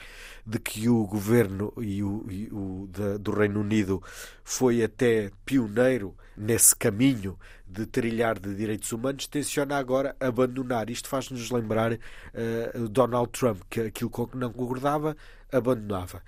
[0.45, 4.03] de que o governo e o, e o do Reino Unido
[4.43, 7.37] foi até pioneiro nesse caminho
[7.69, 10.89] de trilhar de direitos humanos, tenciona agora abandonar.
[10.89, 15.15] Isto faz-nos lembrar uh, Donald Trump, que aquilo com que não concordava
[15.51, 16.21] abandonava.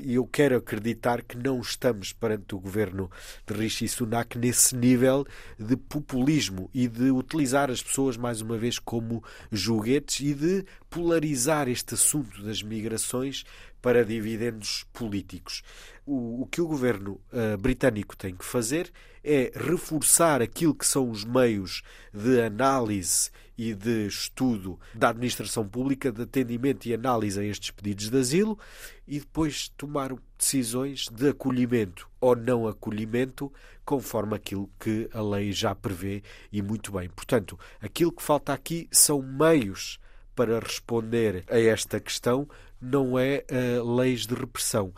[0.00, 3.10] E eu quero acreditar que não estamos perante o governo
[3.46, 5.26] de Rishi Sunak nesse nível
[5.58, 11.68] de populismo e de utilizar as pessoas mais uma vez como joguetes e de polarizar
[11.68, 13.44] este assunto das migrações
[13.82, 15.62] para dividendos políticos.
[16.06, 18.90] O, o que o governo uh, britânico tem que fazer
[19.24, 26.12] é reforçar aquilo que são os meios de análise e de estudo da administração pública,
[26.12, 28.58] de atendimento e análise a estes pedidos de asilo
[29.06, 33.52] e depois tomar decisões de acolhimento ou não acolhimento,
[33.84, 36.22] conforme aquilo que a lei já prevê
[36.52, 37.08] e muito bem.
[37.08, 39.98] Portanto, aquilo que falta aqui são meios
[40.34, 42.48] para responder a esta questão,
[42.80, 44.92] não é uh, leis de repressão.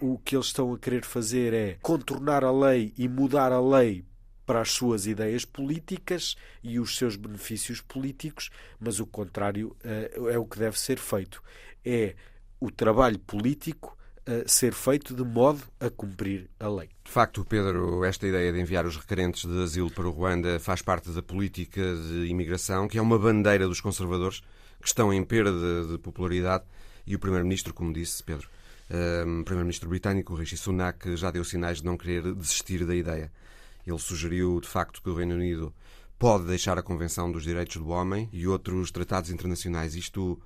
[0.00, 4.04] O que eles estão a querer fazer é contornar a lei e mudar a lei
[4.44, 8.50] para as suas ideias políticas e os seus benefícios políticos,
[8.80, 11.40] mas o contrário uh, é o que deve ser feito.
[11.84, 12.16] É
[12.58, 13.96] o trabalho político
[14.28, 16.88] uh, ser feito de modo a cumprir a lei.
[17.04, 20.82] De facto, Pedro, esta ideia de enviar os requerentes de asilo para o Ruanda faz
[20.82, 24.40] parte da política de imigração, que é uma bandeira dos conservadores
[24.80, 26.64] que estão em perda de popularidade
[27.06, 28.48] e o Primeiro-Ministro, como disse Pedro,
[28.90, 33.30] o Primeiro-Ministro britânico, Rishi Sunak, já deu sinais de não querer desistir da ideia.
[33.86, 35.72] Ele sugeriu, de facto, que o Reino Unido
[36.18, 39.94] pode deixar a Convenção dos Direitos do Homem e outros tratados internacionais.
[39.94, 40.40] Isto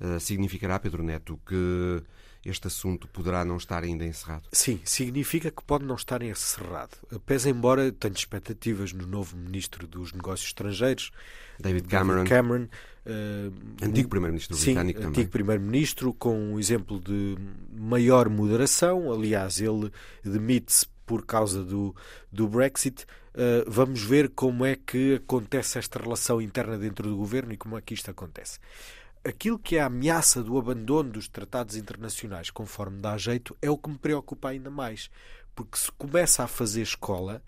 [0.00, 2.02] uh, significará, Pedro Neto, que
[2.48, 4.48] este assunto poderá não estar ainda encerrado?
[4.52, 6.96] Sim, significa que pode não estar encerrado.
[7.24, 11.10] Pese embora tenha expectativas no novo Ministro dos Negócios Estrangeiros,
[11.58, 12.68] David Cameron, David Cameron
[13.06, 15.10] uh, antigo Primeiro-Ministro britânico também.
[15.10, 17.36] antigo Primeiro-Ministro, com um exemplo de
[17.72, 19.12] maior moderação.
[19.12, 19.90] Aliás, ele
[20.24, 21.94] demite-se por causa do,
[22.32, 23.04] do Brexit.
[23.34, 27.78] Uh, vamos ver como é que acontece esta relação interna dentro do governo e como
[27.78, 28.58] é que isto acontece.
[29.26, 33.76] Aquilo que é a ameaça do abandono dos tratados internacionais, conforme dá jeito, é o
[33.76, 35.10] que me preocupa ainda mais.
[35.52, 37.42] Porque se começa a fazer escola,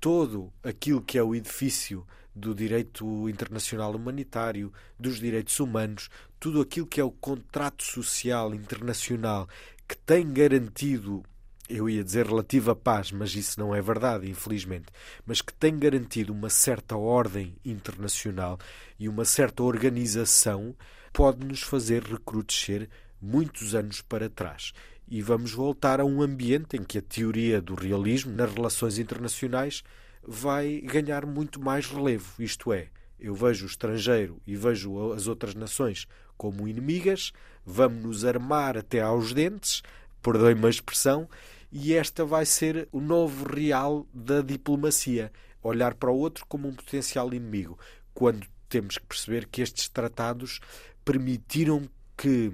[0.00, 2.04] todo aquilo que é o edifício
[2.34, 6.08] do direito internacional humanitário, dos direitos humanos,
[6.40, 9.48] tudo aquilo que é o contrato social internacional
[9.86, 11.22] que tem garantido
[11.68, 14.86] eu ia dizer relativa paz, mas isso não é verdade, infelizmente,
[15.24, 18.58] mas que tem garantido uma certa ordem internacional
[18.98, 20.76] e uma certa organização,
[21.14, 22.90] pode nos fazer recrudescer
[23.22, 24.72] muitos anos para trás.
[25.08, 29.84] E vamos voltar a um ambiente em que a teoria do realismo nas relações internacionais
[30.26, 32.42] vai ganhar muito mais relevo.
[32.42, 32.88] Isto é,
[33.18, 37.32] eu vejo o estrangeiro e vejo as outras nações como inimigas,
[37.64, 39.82] vamos nos armar até aos dentes,
[40.20, 41.28] perdoe-me a expressão,
[41.70, 45.30] e esta vai ser o novo real da diplomacia.
[45.62, 47.78] Olhar para o outro como um potencial inimigo,
[48.12, 50.58] quando temos que perceber que estes tratados
[51.04, 52.52] permitiram que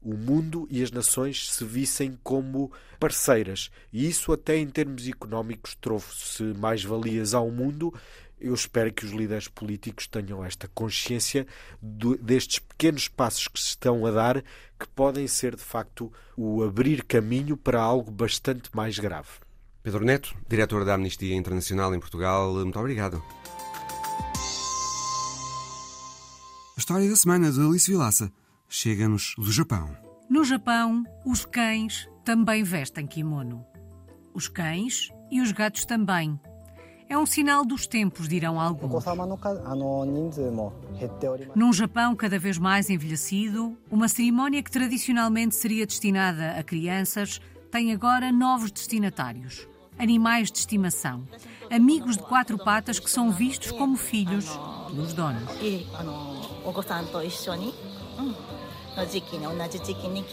[0.00, 3.70] o mundo e as nações se vissem como parceiras.
[3.92, 7.92] E isso, até em termos económicos, trouxe mais valias ao mundo
[8.42, 11.46] eu espero que os líderes políticos tenham esta consciência
[12.20, 17.04] destes pequenos passos que se estão a dar, que podem ser de facto o abrir
[17.04, 19.28] caminho para algo bastante mais grave.
[19.82, 23.22] Pedro Neto, diretor da Amnistia Internacional em Portugal, muito obrigado.
[26.82, 28.32] História da semana de Alice Vilaça
[28.68, 29.96] chega-nos do Japão.
[30.28, 33.64] No Japão, os cães também vestem kimono.
[34.34, 36.40] Os cães e os gatos também
[37.08, 39.04] é um sinal dos tempos, dirão alguns.
[41.54, 47.92] Num Japão cada vez mais envelhecido, uma cerimónia que tradicionalmente seria destinada a crianças tem
[47.92, 49.68] agora novos destinatários.
[49.96, 51.22] Animais de estimação.
[51.70, 54.46] Amigos de quatro patas que são vistos como filhos
[54.92, 55.48] dos donos.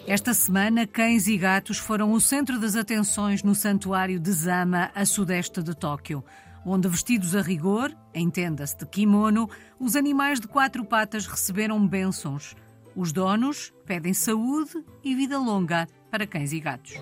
[0.05, 5.05] Esta semana, cães e gatos foram o centro das atenções no santuário de Zama, a
[5.05, 6.23] sudeste de Tóquio
[6.65, 9.49] onde, vestidos a rigor, entenda-se de kimono,
[9.79, 12.55] os animais de quatro patas receberam bênçãos.
[12.95, 16.93] Os donos pedem saúde e vida longa para cães e gatos.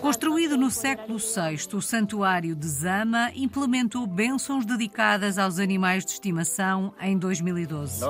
[0.00, 6.94] Construído no século VI, o Santuário de Zama implementou bênçãos dedicadas aos animais de estimação
[7.00, 8.02] em 2012.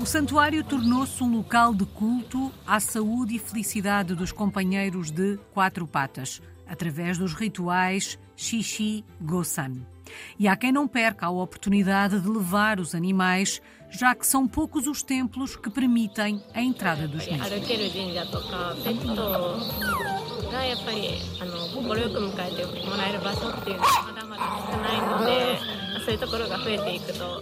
[0.00, 5.86] O santuário tornou-se um local de culto à saúde e felicidade dos companheiros de quatro
[5.86, 9.93] patas, através dos rituais Shishi Gosan.
[10.38, 13.60] E há quem não perca a oportunidade de levar os animais
[13.96, 17.46] já que são poucos os templos que permitem a entrada dos mesmos.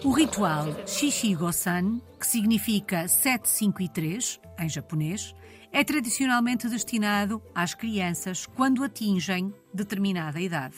[0.05, 5.35] O ritual Shishigo-san, que significa 7, 5 e 3 em japonês,
[5.73, 10.77] é tradicionalmente destinado às crianças quando atingem determinada idade.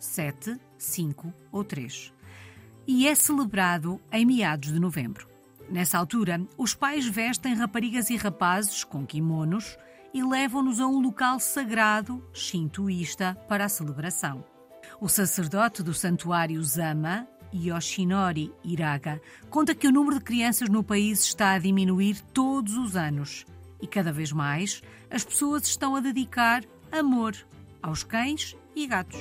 [0.00, 2.12] 7, 5 ou 3
[2.86, 5.28] e é celebrado em meados de novembro.
[5.70, 9.76] Nessa altura, os pais vestem raparigas e rapazes com kimonos
[10.12, 14.44] e levam-nos a um local sagrado shintoísta para a celebração.
[15.00, 21.20] O sacerdote do santuário Zama, Yoshinori Iraga, conta que o número de crianças no país
[21.20, 23.46] está a diminuir todos os anos
[23.80, 27.34] e cada vez mais as pessoas estão a dedicar amor
[27.82, 29.20] aos cães e gatos.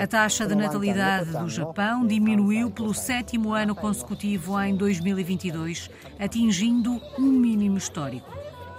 [0.00, 7.30] A taxa de natalidade do Japão diminuiu pelo sétimo ano consecutivo em 2022, atingindo um
[7.30, 8.30] mínimo histórico,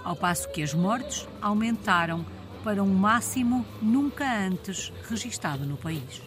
[0.04, 2.24] ao passo que as mortes aumentaram
[2.62, 6.22] para um máximo nunca antes registado no país.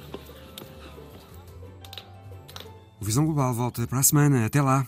[3.00, 4.46] O Visão Global volta para a semana.
[4.46, 4.86] Até lá!